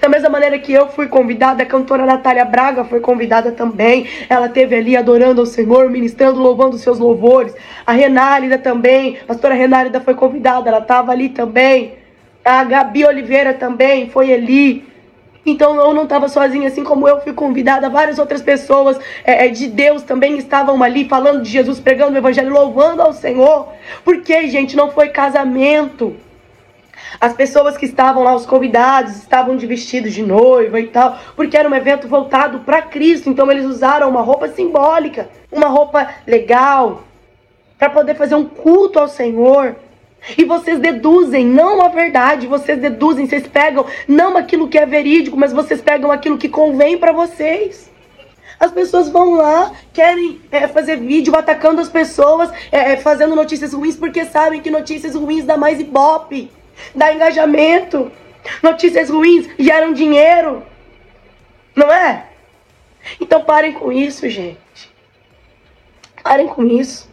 Da 0.00 0.08
mesma 0.08 0.30
maneira 0.30 0.58
que 0.58 0.72
eu 0.72 0.88
fui 0.88 1.06
convidada, 1.06 1.62
a 1.62 1.66
cantora 1.66 2.06
Natália 2.06 2.44
Braga 2.44 2.84
foi 2.84 3.00
convidada 3.00 3.52
também. 3.52 4.06
Ela 4.28 4.48
teve 4.48 4.74
ali 4.74 4.96
adorando 4.96 5.40
ao 5.42 5.46
Senhor, 5.46 5.90
ministrando, 5.90 6.40
louvando 6.40 6.76
os 6.76 6.82
seus 6.82 6.98
louvores. 6.98 7.54
A 7.86 7.92
Renálida 7.92 8.56
também, 8.56 9.18
a 9.22 9.26
pastora 9.26 9.54
Renálida 9.54 10.00
foi 10.00 10.14
convidada, 10.14 10.70
ela 10.70 10.78
estava 10.78 11.12
ali 11.12 11.28
também. 11.28 12.05
A 12.46 12.62
Gabi 12.62 13.04
Oliveira 13.04 13.52
também, 13.52 14.08
foi 14.08 14.30
Eli. 14.30 14.86
Então 15.44 15.76
eu 15.80 15.92
não 15.92 16.04
estava 16.04 16.28
sozinha, 16.28 16.68
assim 16.68 16.84
como 16.84 17.08
eu 17.08 17.20
fui 17.20 17.32
convidada, 17.32 17.90
várias 17.90 18.20
outras 18.20 18.40
pessoas 18.40 19.00
é, 19.24 19.46
é, 19.46 19.48
de 19.48 19.66
Deus 19.66 20.04
também 20.04 20.38
estavam 20.38 20.80
ali 20.80 21.08
falando 21.08 21.42
de 21.42 21.50
Jesus, 21.50 21.80
pregando 21.80 22.14
o 22.14 22.16
Evangelho, 22.16 22.52
louvando 22.52 23.02
ao 23.02 23.12
Senhor. 23.12 23.68
Porque, 24.04 24.46
gente, 24.46 24.76
não 24.76 24.92
foi 24.92 25.08
casamento. 25.08 26.14
As 27.20 27.32
pessoas 27.32 27.76
que 27.76 27.84
estavam 27.84 28.22
lá, 28.22 28.32
os 28.32 28.46
convidados, 28.46 29.16
estavam 29.16 29.56
de 29.56 29.66
vestido 29.66 30.08
de 30.08 30.22
noiva 30.22 30.78
e 30.78 30.86
tal, 30.86 31.18
porque 31.34 31.56
era 31.56 31.68
um 31.68 31.74
evento 31.74 32.06
voltado 32.06 32.60
para 32.60 32.80
Cristo. 32.80 33.28
Então 33.28 33.50
eles 33.50 33.64
usaram 33.64 34.08
uma 34.08 34.20
roupa 34.20 34.46
simbólica, 34.46 35.28
uma 35.50 35.66
roupa 35.66 36.08
legal, 36.24 37.02
para 37.76 37.90
poder 37.90 38.14
fazer 38.14 38.36
um 38.36 38.44
culto 38.44 39.00
ao 39.00 39.08
Senhor. 39.08 39.74
E 40.36 40.44
vocês 40.44 40.78
deduzem 40.78 41.44
não 41.46 41.82
a 41.82 41.88
verdade, 41.88 42.46
vocês 42.46 42.78
deduzem, 42.78 43.26
vocês 43.26 43.46
pegam 43.46 43.86
não 44.08 44.36
aquilo 44.36 44.68
que 44.68 44.78
é 44.78 44.86
verídico, 44.86 45.36
mas 45.36 45.52
vocês 45.52 45.80
pegam 45.80 46.10
aquilo 46.10 46.38
que 46.38 46.48
convém 46.48 46.98
para 46.98 47.12
vocês. 47.12 47.90
As 48.58 48.72
pessoas 48.72 49.08
vão 49.08 49.34
lá, 49.34 49.72
querem 49.92 50.40
é, 50.50 50.66
fazer 50.66 50.96
vídeo 50.96 51.36
atacando 51.36 51.80
as 51.80 51.88
pessoas, 51.88 52.50
é, 52.72 52.92
é, 52.92 52.96
fazendo 52.96 53.36
notícias 53.36 53.72
ruins, 53.72 53.96
porque 53.96 54.24
sabem 54.24 54.62
que 54.62 54.70
notícias 54.70 55.14
ruins 55.14 55.44
dá 55.44 55.56
mais 55.56 55.78
ibope, 55.78 56.50
dá 56.94 57.12
engajamento. 57.12 58.10
Notícias 58.62 59.10
ruins 59.10 59.48
geram 59.58 59.92
dinheiro. 59.92 60.62
Não 61.74 61.92
é? 61.92 62.26
Então 63.20 63.44
parem 63.44 63.72
com 63.72 63.92
isso, 63.92 64.28
gente. 64.28 64.90
Parem 66.22 66.48
com 66.48 66.64
isso. 66.64 67.08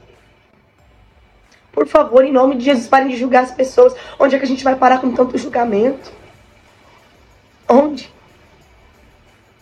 Por 1.73 1.87
favor, 1.87 2.23
em 2.23 2.31
nome 2.31 2.55
de 2.55 2.65
Jesus, 2.65 2.87
parem 2.87 3.09
de 3.09 3.17
julgar 3.17 3.43
as 3.43 3.51
pessoas. 3.51 3.95
Onde 4.19 4.35
é 4.35 4.39
que 4.39 4.45
a 4.45 4.47
gente 4.47 4.63
vai 4.63 4.75
parar 4.75 5.01
com 5.01 5.11
tanto 5.11 5.37
julgamento? 5.37 6.13
Onde? 7.67 8.13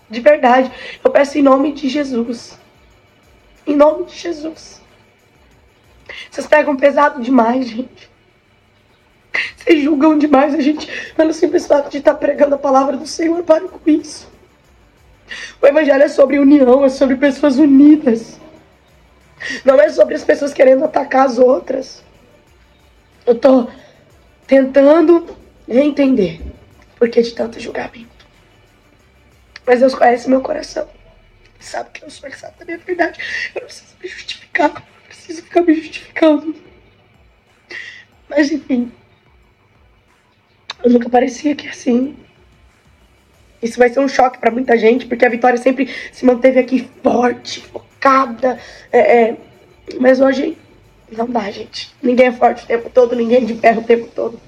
De 0.10 0.20
verdade, 0.20 0.70
eu 1.02 1.10
peço 1.10 1.38
em 1.38 1.42
nome 1.42 1.72
de 1.72 1.88
Jesus. 1.88 2.60
Em 3.66 3.78
nome 3.78 4.06
de 4.06 4.18
Jesus. 4.18 4.82
Vocês 6.30 6.46
pegam 6.46 6.76
pesado 6.76 7.22
demais, 7.22 7.70
gente. 7.70 8.12
Vocês 9.56 9.82
julgam 9.82 10.18
demais 10.18 10.54
a 10.54 10.60
gente 10.60 11.14
pelo 11.14 11.34
simples 11.34 11.66
fato 11.66 11.90
de 11.90 12.00
estar 12.00 12.16
pregando 12.16 12.56
a 12.56 12.58
palavra 12.58 12.98
do 12.98 13.08
Senhor. 13.08 13.42
Parem 13.44 13.70
com 13.70 13.90
isso. 13.90 14.30
O 15.62 15.66
Evangelho 15.66 16.04
é 16.04 16.10
sobre 16.10 16.40
união, 16.40 16.84
é 16.84 16.90
sobre 16.90 17.16
pessoas 17.16 17.58
unidas. 17.58 18.38
Não 19.64 19.80
é 19.80 19.90
sobre 19.90 20.16
as 20.16 20.24
pessoas 20.24 20.54
querendo 20.54 20.84
atacar 20.84 21.26
as 21.26 21.40
outras. 21.40 22.04
Eu 23.26 23.36
tô 23.36 23.70
tentando 24.48 25.38
entender 25.68 26.42
por 26.98 27.10
que 27.10 27.22
de 27.22 27.34
tanto 27.34 27.60
julgamento. 27.60 28.26
Mas 29.66 29.80
Deus 29.80 29.96
conhece 29.96 30.30
meu 30.30 30.42
coração. 30.42 30.88
Sabe 31.60 31.92
que 31.92 32.04
eu 32.04 32.10
sou 32.10 32.28
exata 32.28 32.60
da 32.60 32.66
minha 32.66 32.78
verdade. 32.80 33.20
Eu 33.54 33.62
não 33.62 33.68
preciso 33.68 33.96
me 34.02 34.08
justificar. 34.08 34.74
Não 34.74 35.08
preciso 35.08 35.44
ficar 35.44 35.62
me 35.62 35.74
justificando. 35.74 36.56
Mas 38.28 38.52
enfim. 38.52 38.92
Eu 40.84 40.90
nunca 40.90 41.10
parecia 41.10 41.56
que 41.56 41.68
assim. 41.68 42.18
Isso 43.62 43.78
vai 43.78 43.90
ser 43.90 44.00
um 44.00 44.08
choque 44.08 44.40
para 44.40 44.50
muita 44.50 44.76
gente, 44.76 45.06
porque 45.06 45.24
a 45.24 45.30
Vitória 45.30 45.58
sempre 45.58 45.88
se 46.12 46.26
manteve 46.26 46.60
aqui 46.60 46.90
forte, 47.04 47.62
focada. 47.62 48.60
É, 48.92 49.00
é, 49.00 49.38
mas 50.00 50.20
hoje 50.20 50.58
não 51.12 51.28
dá, 51.28 51.52
gente. 51.52 51.94
Ninguém 52.02 52.28
é 52.28 52.32
forte 52.32 52.64
o 52.64 52.68
tempo 52.68 52.90
todo, 52.90 53.16
ninguém 53.16 53.38
é 53.38 53.46
de 53.46 53.56
ferro 53.56 53.82
o 53.82 53.86
tempo 53.86 54.08
todo. 54.16 54.40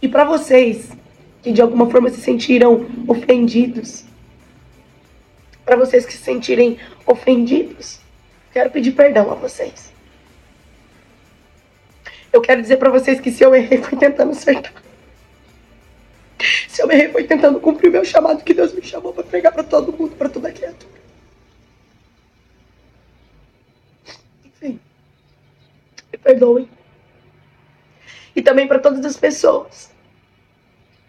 E 0.00 0.08
para 0.08 0.24
vocês 0.24 0.90
que 1.42 1.52
de 1.52 1.60
alguma 1.60 1.88
forma 1.90 2.10
se 2.10 2.20
sentiram 2.20 2.86
ofendidos, 3.06 4.04
para 5.64 5.76
vocês 5.76 6.06
que 6.06 6.12
se 6.12 6.18
sentirem 6.18 6.78
ofendidos, 7.06 8.00
quero 8.52 8.70
pedir 8.70 8.92
perdão 8.92 9.30
a 9.30 9.34
vocês. 9.34 9.92
Eu 12.32 12.40
quero 12.40 12.62
dizer 12.62 12.78
para 12.78 12.90
vocês 12.90 13.20
que 13.20 13.30
se 13.30 13.44
eu 13.44 13.54
errei 13.54 13.78
foi 13.82 13.98
tentando 13.98 14.30
acertar. 14.30 14.72
Se 16.68 16.82
eu 16.82 16.90
errei 16.90 17.08
foi 17.08 17.24
tentando 17.24 17.60
cumprir 17.60 17.88
o 17.88 17.92
meu 17.92 18.04
chamado 18.04 18.42
que 18.42 18.54
Deus 18.54 18.72
me 18.72 18.82
chamou 18.82 19.12
para 19.12 19.24
pregar 19.24 19.52
para 19.52 19.62
todo 19.62 19.92
mundo, 19.92 20.16
para 20.16 20.28
toda 20.28 20.52
criatura. 20.52 20.96
me 26.15 26.15
perdoem. 26.26 26.68
E 28.34 28.42
também 28.42 28.66
para 28.66 28.80
todas 28.80 29.04
as 29.04 29.16
pessoas 29.16 29.90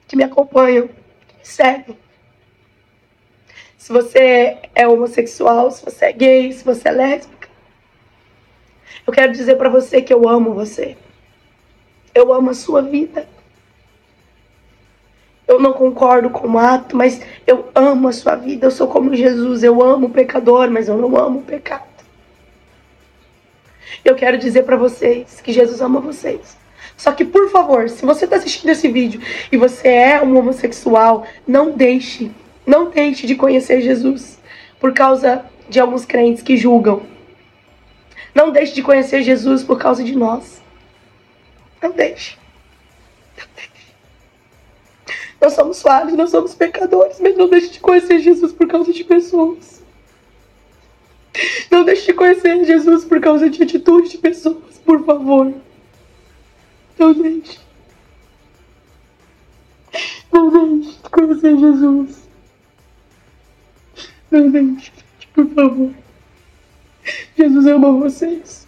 que 0.08 0.16
me 0.16 0.24
acompanham, 0.24 0.88
que 1.28 1.38
me 1.40 1.46
seguem. 1.46 1.98
Se 3.78 3.92
você 3.92 4.58
é 4.76 4.88
homossexual, 4.88 5.72
se 5.72 5.84
você 5.84 6.06
é 6.06 6.14
gay, 6.14 6.54
se 6.54 6.64
você 6.64 6.90
é 6.90 6.92
lésbica, 6.92 7.50
eu 9.06 9.12
quero 9.12 9.32
dizer 9.32 9.56
para 9.56 9.70
você 9.70 10.02
que 10.02 10.14
eu 10.14 10.30
amo 10.30 10.54
você. 10.54 10.96
Eu 12.14 12.32
amo 12.32 12.52
a 12.52 12.54
sua 12.54 12.82
vida. 12.82 13.28
Eu 15.48 15.60
não 15.60 15.74
concordo 15.74 16.30
com 16.30 16.48
o 16.48 16.60
ato, 16.60 16.96
mas 16.96 17.22
eu 17.46 17.70
amo 17.74 18.10
a 18.10 18.12
sua 18.12 18.36
vida. 18.36 18.68
Eu 18.68 18.72
sou 18.72 18.88
como 18.88 19.16
Jesus. 19.16 19.64
Eu 19.64 19.82
amo 19.82 20.08
o 20.08 20.10
pecador, 20.10 20.70
mas 20.70 20.90
eu 20.90 20.98
não 20.98 21.16
amo 21.18 21.40
o 21.40 21.44
pecado. 21.44 21.87
Eu 24.08 24.16
quero 24.16 24.38
dizer 24.38 24.64
para 24.64 24.78
vocês 24.78 25.42
que 25.42 25.52
Jesus 25.52 25.82
ama 25.82 26.00
vocês. 26.00 26.58
Só 26.96 27.12
que, 27.12 27.26
por 27.26 27.52
favor, 27.52 27.90
se 27.90 28.06
você 28.06 28.24
está 28.24 28.38
assistindo 28.38 28.70
esse 28.70 28.88
vídeo 28.88 29.22
e 29.52 29.58
você 29.58 29.90
é 29.90 30.22
um 30.24 30.38
homossexual, 30.38 31.28
não 31.46 31.72
deixe, 31.72 32.32
não 32.66 32.90
deixe 32.90 33.28
de 33.28 33.36
conhecer 33.36 33.82
Jesus 33.82 34.40
por 34.80 34.94
causa 34.94 35.44
de 35.68 35.78
alguns 35.78 36.06
crentes 36.06 36.42
que 36.42 36.56
julgam. 36.56 37.02
Não 38.34 38.50
deixe 38.50 38.74
de 38.74 38.82
conhecer 38.82 39.24
Jesus 39.24 39.62
por 39.62 39.78
causa 39.78 40.02
de 40.02 40.16
nós. 40.16 40.64
Não 41.82 41.92
deixe. 41.92 42.38
Não 43.38 43.46
deixe. 43.58 43.94
Nós 45.42 45.52
somos 45.52 45.82
falhos, 45.82 46.14
nós 46.14 46.30
somos 46.30 46.56
pecadores, 46.56 47.20
mas 47.20 47.36
não 47.36 47.50
deixe 47.50 47.72
de 47.72 47.82
conhecer 47.82 48.20
Jesus 48.20 48.54
por 48.54 48.70
causa 48.70 48.94
de 48.94 49.04
pessoas. 49.04 49.77
Não 51.70 51.84
deixe 51.84 52.08
de 52.08 52.14
conhecer 52.14 52.66
Jesus 52.66 53.06
por 53.06 53.20
causa 53.20 53.50
de 53.50 53.62
atitudes 53.62 54.12
de 54.12 54.18
pessoas, 54.18 54.78
por 54.86 55.04
favor. 55.06 55.54
Não 56.98 57.14
deixe. 57.14 57.60
Não 60.32 60.50
deixe 60.50 60.98
de 61.02 61.10
conhecer 61.10 61.58
Jesus. 61.58 62.30
Não 64.32 64.50
deixe, 64.50 64.92
por 65.34 65.48
favor. 65.50 65.94
Jesus 67.38 67.66
ama 67.68 67.92
vocês. 67.92 68.68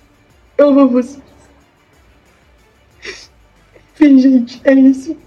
Eu 0.58 0.70
amo 0.70 0.88
vocês. 0.90 1.24
Enfim, 3.94 4.20
gente, 4.20 4.62
é 4.64 4.74
isso. 4.74 5.18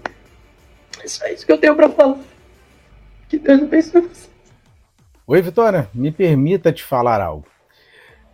É 1.03 1.07
só 1.07 1.27
isso 1.27 1.45
que 1.45 1.51
eu 1.51 1.57
tenho 1.57 1.75
pra 1.75 1.89
falar. 1.89 2.19
Que 3.29 3.37
Deus 3.37 3.61
abençoe 3.61 4.01
vocês. 4.01 4.32
Oi, 5.33 5.41
Vitória, 5.41 5.89
me 5.95 6.11
permita 6.11 6.71
te 6.71 6.83
falar 6.83 7.19
algo. 7.19 7.47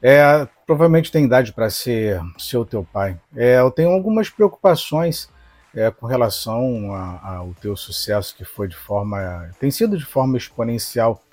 É, 0.01 0.45
provavelmente 0.67 1.09
tem 1.09 1.23
idade 1.23 1.53
para 1.53 1.69
ser 1.69 2.19
seu 2.37 2.65
teu 2.65 2.83
pai. 2.83 3.17
É, 3.37 3.57
eu 3.61 3.71
tenho 3.71 3.91
algumas 3.91 4.29
preocupações 4.29 5.29
é, 5.73 5.89
com 5.91 6.05
relação 6.05 6.93
ao 7.23 7.53
teu 7.61 7.73
sucesso 7.77 8.35
que 8.35 8.43
foi 8.43 8.67
de 8.67 8.75
forma, 8.75 9.49
tem 9.61 9.71
sido 9.71 9.97
de 9.97 10.03
forma 10.03 10.37
exponencial, 10.37 11.23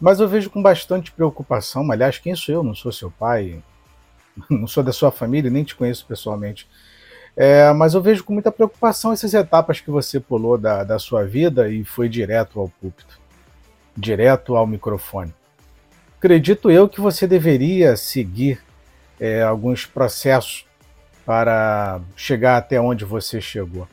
mas 0.00 0.18
eu 0.18 0.26
vejo 0.26 0.48
com 0.48 0.62
bastante 0.62 1.12
preocupação. 1.12 1.92
Aliás, 1.92 2.16
quem 2.16 2.34
sou 2.34 2.54
eu? 2.54 2.62
Não 2.62 2.74
sou 2.74 2.90
seu 2.90 3.10
pai. 3.10 3.62
não 4.48 4.66
sou 4.66 4.82
da 4.82 4.94
sua 4.94 5.10
família, 5.10 5.50
nem 5.50 5.62
te 5.62 5.76
conheço 5.76 6.06
pessoalmente. 6.06 6.66
É, 7.36 7.70
mas 7.74 7.92
eu 7.92 8.00
vejo 8.00 8.24
com 8.24 8.32
muita 8.32 8.50
preocupação 8.50 9.12
essas 9.12 9.34
etapas 9.34 9.78
que 9.78 9.90
você 9.90 10.18
pulou 10.18 10.56
da, 10.56 10.84
da 10.84 10.98
sua 10.98 11.24
vida 11.24 11.68
e 11.68 11.84
foi 11.84 12.08
direto 12.08 12.58
ao 12.58 12.70
púlpito, 12.70 13.20
direto 13.96 14.56
ao 14.56 14.66
microfone. 14.66 15.34
Acredito 16.18 16.70
eu 16.70 16.88
que 16.88 17.00
você 17.00 17.26
deveria 17.26 17.96
seguir 17.96 18.60
é, 19.18 19.42
alguns 19.42 19.86
processos 19.86 20.66
para 21.24 22.00
chegar 22.16 22.56
até 22.56 22.80
onde 22.80 23.04
você 23.04 23.40
chegou. 23.40 23.88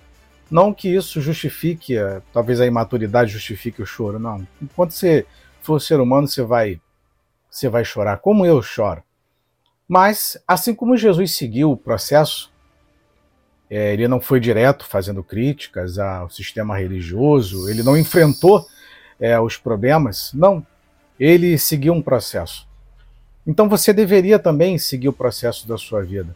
Não 0.49 0.73
que 0.73 0.89
isso 0.89 1.21
justifique, 1.21 1.95
é, 1.95 2.21
talvez 2.33 2.59
a 2.59 2.65
imaturidade 2.65 3.31
justifique 3.31 3.81
o 3.81 3.85
choro, 3.85 4.17
não. 4.17 4.47
Enquanto 4.61 4.91
você 4.91 5.25
for 5.61 5.79
ser 5.79 5.99
humano, 5.99 6.27
você 6.27 6.41
vai, 6.41 6.81
você 7.49 7.69
vai 7.69 7.85
chorar, 7.85 8.17
como 8.17 8.45
eu 8.45 8.61
choro. 8.61 9.03
Mas, 9.87 10.37
assim 10.47 10.73
como 10.73 10.97
Jesus 10.97 11.35
seguiu 11.35 11.71
o 11.71 11.77
processo, 11.77 12.51
é, 13.69 13.93
ele 13.93 14.07
não 14.07 14.19
foi 14.19 14.39
direto 14.39 14.85
fazendo 14.85 15.23
críticas 15.23 15.99
ao 15.99 16.29
sistema 16.29 16.77
religioso, 16.77 17.69
ele 17.69 17.83
não 17.83 17.95
enfrentou 17.97 18.65
é, 19.19 19.39
os 19.39 19.57
problemas, 19.57 20.31
não. 20.33 20.65
Ele 21.19 21.57
seguiu 21.57 21.93
um 21.93 22.01
processo. 22.01 22.67
Então 23.45 23.67
você 23.67 23.91
deveria 23.91 24.39
também 24.39 24.77
seguir 24.77 25.09
o 25.09 25.13
processo 25.13 25.67
da 25.67 25.77
sua 25.77 26.01
vida. 26.03 26.35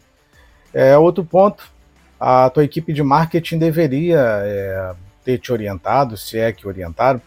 É, 0.72 0.98
outro 0.98 1.24
ponto, 1.24 1.70
a 2.18 2.50
tua 2.50 2.64
equipe 2.64 2.92
de 2.92 3.02
marketing 3.02 3.58
deveria 3.58 4.18
é, 4.44 4.94
ter 5.24 5.38
te 5.38 5.52
orientado, 5.52 6.16
se 6.16 6.38
é 6.38 6.52
que 6.52 6.66
orientaram, 6.66 7.20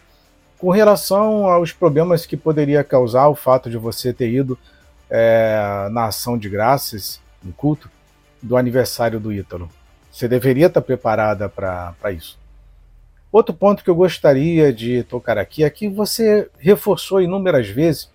com 0.58 0.70
relação 0.70 1.46
aos 1.46 1.72
problemas 1.72 2.26
que 2.26 2.36
poderia 2.36 2.84
causar 2.84 3.28
o 3.28 3.34
fato 3.34 3.70
de 3.70 3.76
você 3.76 4.12
ter 4.12 4.30
ido 4.30 4.58
é, 5.08 5.88
na 5.90 6.06
ação 6.06 6.36
de 6.36 6.48
graças, 6.48 7.20
no 7.42 7.52
culto, 7.52 7.90
do 8.42 8.56
aniversário 8.56 9.18
do 9.18 9.32
Ítalo. 9.32 9.70
Você 10.12 10.28
deveria 10.28 10.66
estar 10.66 10.80
preparada 10.80 11.48
para 11.48 12.12
isso. 12.12 12.37
Outro 13.30 13.54
ponto 13.54 13.84
que 13.84 13.90
eu 13.90 13.94
gostaria 13.94 14.72
de 14.72 15.02
tocar 15.02 15.36
aqui 15.36 15.62
é 15.62 15.70
que 15.70 15.88
você 15.88 16.48
reforçou 16.58 17.20
inúmeras 17.20 17.68
vezes 17.68 18.10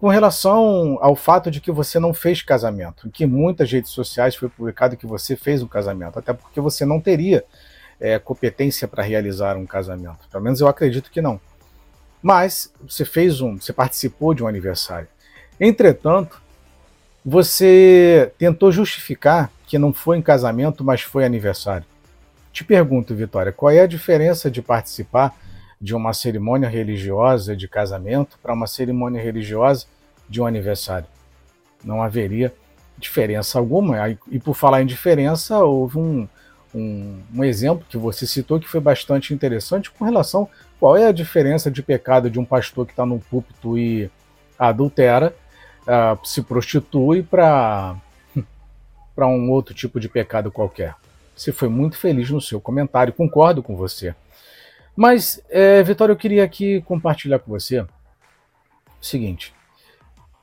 com 0.00 0.08
relação 0.08 0.98
ao 1.00 1.14
fato 1.14 1.50
de 1.50 1.60
que 1.60 1.70
você 1.70 1.98
não 2.00 2.12
fez 2.12 2.42
casamento, 2.42 3.08
que 3.10 3.24
muitas 3.26 3.70
redes 3.70 3.90
sociais 3.92 4.34
foi 4.34 4.48
publicado 4.48 4.96
que 4.96 5.06
você 5.06 5.36
fez 5.36 5.62
um 5.62 5.68
casamento, 5.68 6.18
até 6.18 6.32
porque 6.32 6.60
você 6.60 6.84
não 6.84 7.00
teria 7.00 7.44
é, 8.00 8.18
competência 8.18 8.88
para 8.88 9.02
realizar 9.02 9.56
um 9.56 9.64
casamento. 9.64 10.28
Pelo 10.28 10.42
menos 10.42 10.60
eu 10.60 10.66
acredito 10.66 11.10
que 11.10 11.20
não. 11.20 11.40
Mas 12.20 12.72
você 12.80 13.04
fez 13.04 13.40
um, 13.40 13.56
você 13.56 13.72
participou 13.72 14.34
de 14.34 14.42
um 14.42 14.48
aniversário. 14.48 15.06
Entretanto, 15.60 16.42
você 17.24 18.32
tentou 18.38 18.72
justificar 18.72 19.52
que 19.66 19.78
não 19.78 19.92
foi 19.92 20.18
em 20.18 20.22
casamento, 20.22 20.82
mas 20.82 21.02
foi 21.02 21.24
aniversário. 21.24 21.86
Te 22.52 22.64
pergunto, 22.64 23.14
Vitória, 23.14 23.50
qual 23.50 23.70
é 23.70 23.80
a 23.80 23.86
diferença 23.86 24.50
de 24.50 24.60
participar 24.60 25.34
de 25.80 25.94
uma 25.94 26.12
cerimônia 26.12 26.68
religiosa 26.68 27.56
de 27.56 27.66
casamento 27.66 28.38
para 28.42 28.52
uma 28.52 28.66
cerimônia 28.66 29.22
religiosa 29.22 29.86
de 30.28 30.40
um 30.40 30.46
aniversário? 30.46 31.06
Não 31.82 32.02
haveria 32.02 32.54
diferença 32.98 33.58
alguma. 33.58 34.10
E 34.30 34.38
por 34.38 34.54
falar 34.54 34.82
em 34.82 34.86
diferença, 34.86 35.58
houve 35.64 35.98
um, 35.98 36.28
um, 36.74 37.20
um 37.34 37.42
exemplo 37.42 37.86
que 37.88 37.96
você 37.96 38.26
citou 38.26 38.60
que 38.60 38.68
foi 38.68 38.80
bastante 38.80 39.32
interessante 39.32 39.90
com 39.90 40.04
relação 40.04 40.48
qual 40.78 40.96
é 40.96 41.06
a 41.06 41.12
diferença 41.12 41.70
de 41.70 41.82
pecado 41.82 42.30
de 42.30 42.38
um 42.38 42.44
pastor 42.44 42.84
que 42.84 42.92
está 42.92 43.06
no 43.06 43.18
púlpito 43.18 43.78
e 43.78 44.10
adultera 44.58 45.34
uh, 45.82 46.26
se 46.26 46.42
prostitui 46.42 47.22
para 47.22 47.96
para 49.14 49.26
um 49.26 49.50
outro 49.50 49.74
tipo 49.74 49.98
de 49.98 50.08
pecado 50.08 50.52
qualquer. 50.52 50.94
Você 51.34 51.52
foi 51.52 51.68
muito 51.68 51.96
feliz 51.96 52.30
no 52.30 52.40
seu 52.40 52.60
comentário, 52.60 53.12
concordo 53.12 53.62
com 53.62 53.74
você. 53.74 54.14
Mas, 54.94 55.40
é, 55.48 55.82
Vitória, 55.82 56.12
eu 56.12 56.16
queria 56.16 56.44
aqui 56.44 56.82
compartilhar 56.82 57.38
com 57.38 57.50
você 57.50 57.80
o 57.80 57.88
seguinte: 59.00 59.54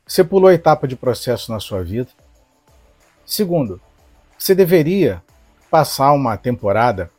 você 0.06 0.24
pulou 0.24 0.50
a 0.50 0.54
etapa 0.54 0.88
de 0.88 0.96
processo 0.96 1.52
na 1.52 1.60
sua 1.60 1.84
vida. 1.84 2.10
Segundo, 3.26 3.80
você 4.38 4.56
deveria 4.56 5.22
passar 5.70 6.12
uma 6.14 6.36
temporada 6.36 7.12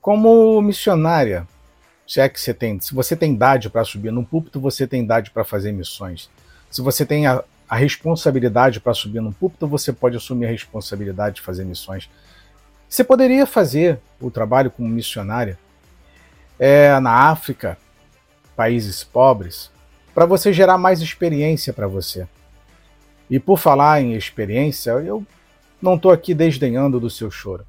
como 0.00 0.60
missionária. 0.62 1.46
Se 2.06 2.20
é 2.20 2.28
que 2.28 2.40
você 2.40 2.54
tem, 2.54 2.80
se 2.80 2.94
você 2.94 3.16
tem 3.16 3.34
idade 3.34 3.68
para 3.68 3.84
subir 3.84 4.12
no 4.12 4.24
púlpito, 4.24 4.60
você 4.60 4.86
tem 4.86 5.02
idade 5.02 5.30
para 5.30 5.44
fazer 5.44 5.72
missões. 5.72 6.30
Se 6.70 6.80
você 6.80 7.04
tem 7.04 7.26
a, 7.26 7.42
a 7.68 7.76
responsabilidade 7.76 8.80
para 8.80 8.94
subir 8.94 9.20
no 9.20 9.32
púlpito, 9.32 9.66
você 9.66 9.92
pode 9.92 10.16
assumir 10.16 10.46
a 10.46 10.50
responsabilidade 10.50 11.36
de 11.36 11.42
fazer 11.42 11.64
missões. 11.64 12.08
Você 12.88 13.04
poderia 13.04 13.46
fazer 13.46 14.00
o 14.20 14.30
trabalho 14.30 14.70
como 14.70 14.88
missionária 14.88 15.58
é, 16.58 16.98
na 17.00 17.30
África, 17.30 17.76
países 18.56 19.04
pobres, 19.04 19.70
para 20.14 20.24
você 20.26 20.52
gerar 20.52 20.78
mais 20.78 21.00
experiência 21.00 21.72
para 21.72 21.86
você. 21.86 22.26
E 23.30 23.38
por 23.38 23.58
falar 23.58 24.00
em 24.00 24.14
experiência, 24.14 24.90
eu 24.92 25.24
não 25.80 25.94
estou 25.94 26.10
aqui 26.10 26.34
desdenhando 26.34 26.98
do 26.98 27.10
seu 27.10 27.30
choro. 27.30 27.64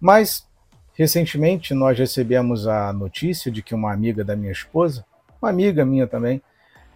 Mas, 0.00 0.46
recentemente, 0.94 1.74
nós 1.74 1.98
recebemos 1.98 2.66
a 2.66 2.92
notícia 2.92 3.50
de 3.50 3.62
que 3.62 3.74
uma 3.74 3.92
amiga 3.92 4.24
da 4.24 4.34
minha 4.34 4.52
esposa, 4.52 5.04
uma 5.40 5.50
amiga 5.50 5.84
minha 5.84 6.06
também, 6.06 6.42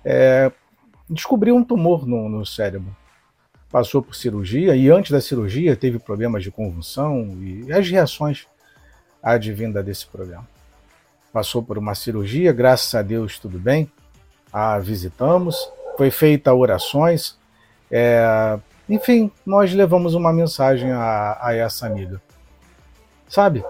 é, 0.05 0.51
descobriu 1.09 1.55
um 1.55 1.63
tumor 1.63 2.07
no, 2.07 2.29
no 2.29 2.45
cérebro. 2.45 2.97
Passou 3.71 4.03
por 4.03 4.15
cirurgia 4.15 4.75
e 4.75 4.91
antes 4.91 5.11
da 5.13 5.21
cirurgia 5.21 5.77
teve 5.77 5.99
problemas 5.99 6.43
de 6.43 6.51
convulsão 6.51 7.39
e 7.41 7.73
as 7.73 7.89
reações 7.89 8.47
advinda 9.23 9.83
desse 9.83 10.07
problema. 10.07 10.47
Passou 11.33 11.63
por 11.63 11.79
uma 11.79 11.95
cirurgia, 11.95 12.53
graças 12.53 12.93
a 12.95 13.03
Deus 13.03 13.39
tudo 13.39 13.59
bem. 13.59 13.91
A 14.53 14.79
visitamos, 14.81 15.71
foi 15.97 16.11
feita 16.11 16.53
orações. 16.53 17.39
É, 17.89 18.59
enfim, 18.89 19.31
nós 19.47 19.73
levamos 19.73 20.15
uma 20.15 20.33
mensagem 20.33 20.91
a, 20.91 21.39
a 21.41 21.55
essa 21.55 21.87
amiga. 21.87 22.21
Sabe? 23.29 23.65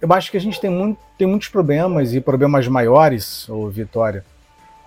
Eu 0.00 0.12
acho 0.12 0.30
que 0.30 0.36
a 0.36 0.40
gente 0.40 0.60
tem, 0.60 0.68
muito, 0.68 0.98
tem 1.16 1.26
muitos 1.26 1.48
problemas 1.48 2.12
e 2.12 2.20
problemas 2.20 2.66
maiores, 2.66 3.48
ô 3.48 3.68
Vitória, 3.70 4.24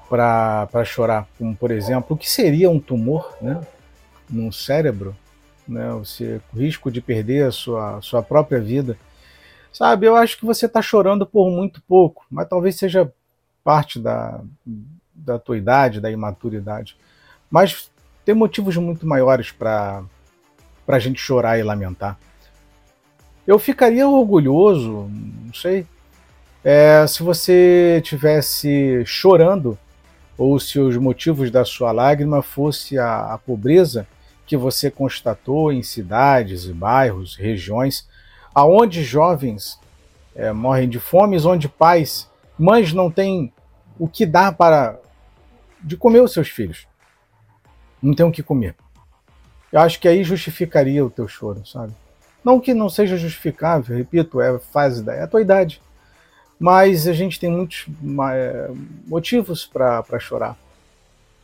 para 0.10 0.84
chorar, 0.84 1.26
como 1.38 1.56
por 1.56 1.72
exemplo, 1.72 2.16
o 2.16 2.18
que 2.18 2.30
seria 2.30 2.70
um 2.70 2.80
tumor 2.80 3.36
né, 3.42 3.62
no 4.30 4.52
cérebro, 4.52 5.16
né, 5.68 5.92
você, 5.94 6.42
o 6.54 6.58
risco 6.58 6.92
de 6.92 7.02
perder 7.02 7.48
a 7.48 7.52
sua, 7.52 8.02
sua 8.02 8.24
própria 8.24 8.60
vida. 8.60 8.98
Sabe, 9.72 10.08
eu 10.08 10.16
acho 10.16 10.38
que 10.38 10.46
você 10.46 10.66
está 10.66 10.82
chorando 10.82 11.26
por 11.26 11.50
muito 11.52 11.82
pouco, 11.82 12.26
mas 12.32 12.48
talvez 12.48 12.76
seja 12.76 13.12
parte 13.63 14.00
da, 14.00 14.42
da 15.13 15.38
tua 15.38 15.58
idade, 15.58 16.00
da 16.00 16.10
imaturidade. 16.10 16.98
Mas 17.50 17.92
tem 18.26 18.34
motivos 18.34 18.76
muito 18.78 19.06
maiores 19.06 19.52
para 19.52 20.04
a 20.88 21.00
gente 21.00 21.20
chorar 21.20 21.60
e 21.60 21.63
lamentar. 21.63 22.18
Eu 23.46 23.60
ficaria 23.60 24.08
orgulhoso, 24.08 25.10
não 25.46 25.54
sei, 25.54 25.86
é, 26.63 27.06
se 27.08 27.24
você 27.24 28.02
tivesse 28.04 29.04
chorando 29.06 29.78
ou 30.38 30.60
se 30.60 30.80
os 30.80 30.98
motivos 30.98 31.50
da 31.50 31.63
sua 31.63 31.92
lágrima 31.92 32.42
fosse 32.42 32.98
a, 32.98 33.34
a 33.34 33.38
pobreza 33.38 34.08
que 34.47 34.55
você 34.55 34.89
constatou 34.89 35.71
em 35.71 35.83
cidades 35.83 36.63
e 36.63 36.73
bairros, 36.73 37.36
regiões, 37.36 38.07
aonde 38.55 39.03
jovens 39.03 39.77
é, 40.33 40.53
morrem 40.53 40.88
de 40.88 40.99
fome, 40.99 41.38
onde 41.41 41.67
pais, 41.67 42.29
mães 42.57 42.93
não 42.93 43.12
têm 43.12 43.51
o 43.99 44.07
que 44.07 44.25
dar 44.25 44.53
para 44.53 44.97
de 45.83 45.97
comer 45.97 46.21
os 46.21 46.31
seus 46.31 46.47
filhos. 46.47 46.88
Não 48.01 48.13
tem 48.13 48.25
o 48.25 48.31
que 48.31 48.41
comer. 48.41 48.75
Eu 49.71 49.81
acho 49.81 49.99
que 49.99 50.07
aí 50.07 50.23
justificaria 50.23 51.05
o 51.05 51.10
teu 51.10 51.27
choro, 51.27 51.65
sabe? 51.67 51.93
Não 52.43 52.60
que 52.60 52.73
não 52.73 52.89
seja 52.89 53.17
justificável, 53.17 53.97
repito, 53.97 54.39
é 54.39 54.57
fase 54.60 55.03
da 55.03 55.13
é 55.13 55.23
a 55.23 55.27
tua 55.27 55.41
idade. 55.41 55.81
Mas 56.57 57.07
a 57.07 57.13
gente 57.13 57.39
tem 57.39 57.51
muitos 57.51 57.86
é, 58.33 58.71
motivos 59.05 59.65
para 59.65 60.19
chorar. 60.19 60.57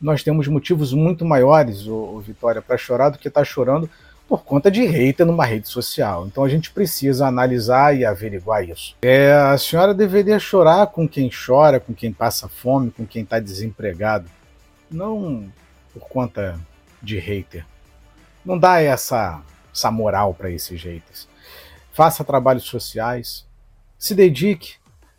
Nós 0.00 0.22
temos 0.22 0.48
motivos 0.48 0.92
muito 0.92 1.24
maiores, 1.24 1.86
o, 1.86 2.20
Vitória, 2.20 2.60
para 2.60 2.76
chorar 2.76 3.10
do 3.10 3.18
que 3.18 3.28
estar 3.28 3.40
tá 3.40 3.44
chorando 3.44 3.88
por 4.28 4.42
conta 4.42 4.70
de 4.70 4.84
hater 4.84 5.26
numa 5.26 5.44
rede 5.44 5.68
social. 5.68 6.26
Então 6.26 6.44
a 6.44 6.48
gente 6.48 6.70
precisa 6.70 7.26
analisar 7.26 7.96
e 7.96 8.04
averiguar 8.04 8.68
isso. 8.68 8.96
É, 9.02 9.32
a 9.32 9.56
senhora 9.58 9.94
deveria 9.94 10.38
chorar 10.38 10.86
com 10.88 11.08
quem 11.08 11.30
chora, 11.30 11.78
com 11.78 11.94
quem 11.94 12.12
passa 12.12 12.48
fome, 12.48 12.90
com 12.90 13.06
quem 13.06 13.22
está 13.22 13.38
desempregado, 13.38 14.28
não 14.90 15.50
por 15.92 16.08
conta 16.08 16.58
de 17.02 17.18
hater. 17.18 17.64
Não 18.44 18.58
dá 18.58 18.80
essa, 18.80 19.42
essa 19.72 19.90
moral 19.90 20.34
para 20.34 20.50
esses 20.50 20.82
haters. 20.82 21.28
Faça 21.92 22.24
trabalhos 22.24 22.64
sociais, 22.64 23.46
se 23.98 24.14
dedique 24.14 24.74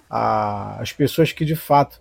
as 0.10 0.92
pessoas 0.92 1.32
que 1.32 1.46
de 1.46 1.56
fato 1.56 2.00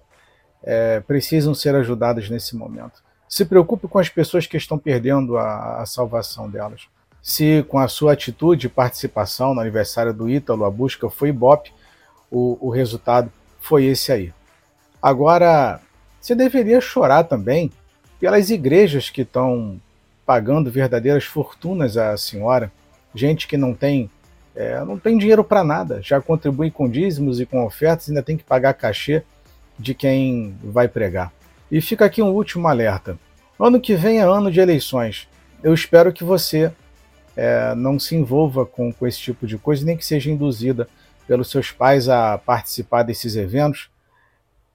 é, 0.65 1.01
precisam 1.01 1.55
ser 1.55 1.75
ajudadas 1.75 2.29
nesse 2.31 2.57
momento. 2.57 3.03
Se 3.29 3.45
preocupe 3.45 3.87
com 3.87 3.99
as 3.99 4.09
pessoas 4.09 4.47
que 4.47 4.57
estão 4.57 4.79
perdendo 4.79 5.37
a, 5.37 5.83
a 5.83 5.87
salvação 5.87 6.49
delas. 6.49 6.89
Se 7.23 7.65
com 7.69 7.79
a 7.79 7.89
sua 7.89 8.13
atitude 8.13 8.67
e 8.67 8.71
participação 8.71 9.55
no 9.55 9.61
aniversário 9.61 10.13
do 10.13 10.29
Ítalo 10.29 10.65
a 10.65 10.71
busca 10.71 11.09
foi 11.09 11.29
Ibope, 11.29 11.73
o, 12.31 12.59
o 12.61 12.71
resultado 12.71 13.31
foi 13.61 13.85
esse 13.85 14.13
aí. 14.13 14.33
Agora, 15.01 15.81
você 16.21 16.35
deveria 16.35 16.81
chorar 16.81 17.25
também 17.25 17.71
pelas 18.19 18.51
igrejas 18.51 19.11
que 19.11 19.23
estão 19.23 19.81
pagando 20.25 20.71
verdadeiras 20.71 21.25
fortunas 21.25 21.97
à 21.97 22.17
senhora, 22.17 22.73
gente 23.15 23.47
que 23.47 23.57
não 23.57 23.75
tem 23.75 24.11
é, 24.57 24.83
não 24.85 24.97
tem 24.99 25.19
dinheiro 25.19 25.43
para 25.43 25.65
nada, 25.65 26.01
já 26.01 26.21
contribui 26.21 26.71
com 26.71 26.89
dízimos 26.89 27.41
e 27.41 27.47
com 27.47 27.65
ofertas, 27.65 28.09
ainda 28.09 28.23
tem 28.23 28.37
que 28.37 28.45
pagar 28.45 28.73
cachê 28.75 29.25
de 29.79 29.95
quem 29.95 30.57
vai 30.63 30.89
pregar. 30.89 31.33
E 31.71 31.81
fica 31.81 32.05
aqui 32.05 32.23
um 32.23 32.31
último 32.31 32.69
alerta. 32.69 33.19
Ano 33.59 33.81
que 33.81 33.95
vem 33.95 34.19
é 34.19 34.23
ano 34.23 34.51
de 34.51 34.61
eleições. 34.61 35.29
Eu 35.63 35.73
espero 35.73 36.13
que 36.13 36.25
você 36.25 36.73
é, 37.37 37.75
não 37.75 37.99
se 37.99 38.15
envolva 38.15 38.65
com, 38.67 38.93
com 38.93 39.07
esse 39.07 39.19
tipo 39.19 39.47
de 39.47 39.59
coisa, 39.59 39.85
nem 39.85 39.97
que 39.97 40.05
seja 40.05 40.31
induzida 40.31 40.89
pelos 41.27 41.51
seus 41.51 41.71
pais 41.71 42.09
a 42.09 42.39
participar 42.39 43.03
desses 43.03 43.35
eventos 43.37 43.91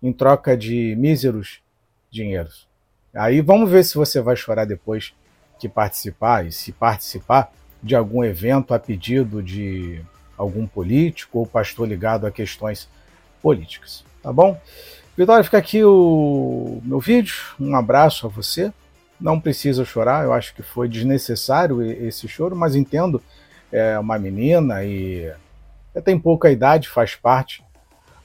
em 0.01 0.11
troca 0.11 0.57
de 0.57 0.95
míseros 0.97 1.61
dinheiros. 2.09 2.67
Aí 3.13 3.41
vamos 3.41 3.69
ver 3.69 3.83
se 3.83 3.95
você 3.95 4.21
vai 4.21 4.35
chorar 4.35 4.65
depois 4.65 5.13
que 5.59 5.67
participar, 5.67 6.45
e 6.45 6.51
se 6.51 6.71
participar 6.71 7.51
de 7.83 7.95
algum 7.95 8.23
evento 8.23 8.73
a 8.73 8.79
pedido 8.79 9.43
de 9.43 10.01
algum 10.37 10.65
político 10.65 11.39
ou 11.39 11.45
pastor 11.45 11.87
ligado 11.87 12.25
a 12.25 12.31
questões 12.31 12.87
políticas. 13.41 14.03
Tá 14.21 14.33
bom? 14.33 14.59
Vitória, 15.17 15.43
fica 15.43 15.57
aqui 15.57 15.83
o 15.83 16.81
meu 16.83 16.99
vídeo. 16.99 17.35
Um 17.59 17.75
abraço 17.75 18.25
a 18.25 18.29
você. 18.29 18.71
Não 19.19 19.39
precisa 19.39 19.83
chorar, 19.83 20.23
eu 20.23 20.31
acho 20.31 20.55
que 20.55 20.63
foi 20.63 20.87
desnecessário 20.87 21.81
esse 21.81 22.25
choro, 22.25 22.55
mas 22.55 22.73
entendo, 22.73 23.21
é 23.69 23.99
uma 23.99 24.17
menina 24.17 24.81
e 24.85 25.29
tem 26.05 26.17
pouca 26.17 26.49
idade, 26.49 26.87
faz 26.87 27.15
parte, 27.15 27.61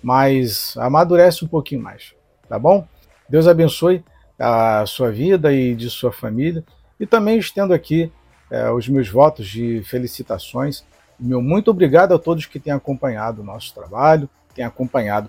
mas 0.00 0.76
amadurece 0.76 1.44
um 1.44 1.48
pouquinho 1.48 1.82
mais, 1.82 2.14
tá 2.48 2.60
bom? 2.60 2.86
Deus 3.28 3.48
abençoe 3.48 4.04
a 4.38 4.84
sua 4.86 5.10
vida 5.10 5.52
e 5.52 5.74
de 5.74 5.90
sua 5.90 6.12
família. 6.12 6.64
E 7.00 7.06
também 7.06 7.38
estendo 7.38 7.74
aqui 7.74 8.12
é, 8.50 8.70
os 8.70 8.88
meus 8.88 9.08
votos 9.08 9.48
de 9.48 9.82
felicitações. 9.84 10.84
Meu 11.18 11.42
muito 11.42 11.70
obrigado 11.72 12.14
a 12.14 12.18
todos 12.18 12.46
que 12.46 12.60
têm 12.60 12.72
acompanhado 12.72 13.42
o 13.42 13.44
nosso 13.44 13.74
trabalho, 13.74 14.28
têm 14.54 14.64
acompanhado 14.64 15.28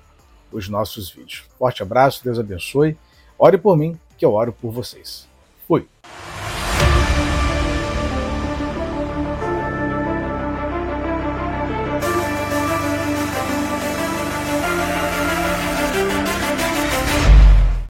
os 0.51 0.69
nossos 0.69 1.09
vídeos. 1.09 1.43
Forte 1.57 1.83
abraço, 1.83 2.23
Deus 2.23 2.39
abençoe. 2.39 2.97
Ore 3.37 3.57
por 3.57 3.77
mim, 3.77 3.99
que 4.17 4.25
eu 4.25 4.33
oro 4.33 4.53
por 4.53 4.71
vocês. 4.71 5.27
Fui. 5.67 5.87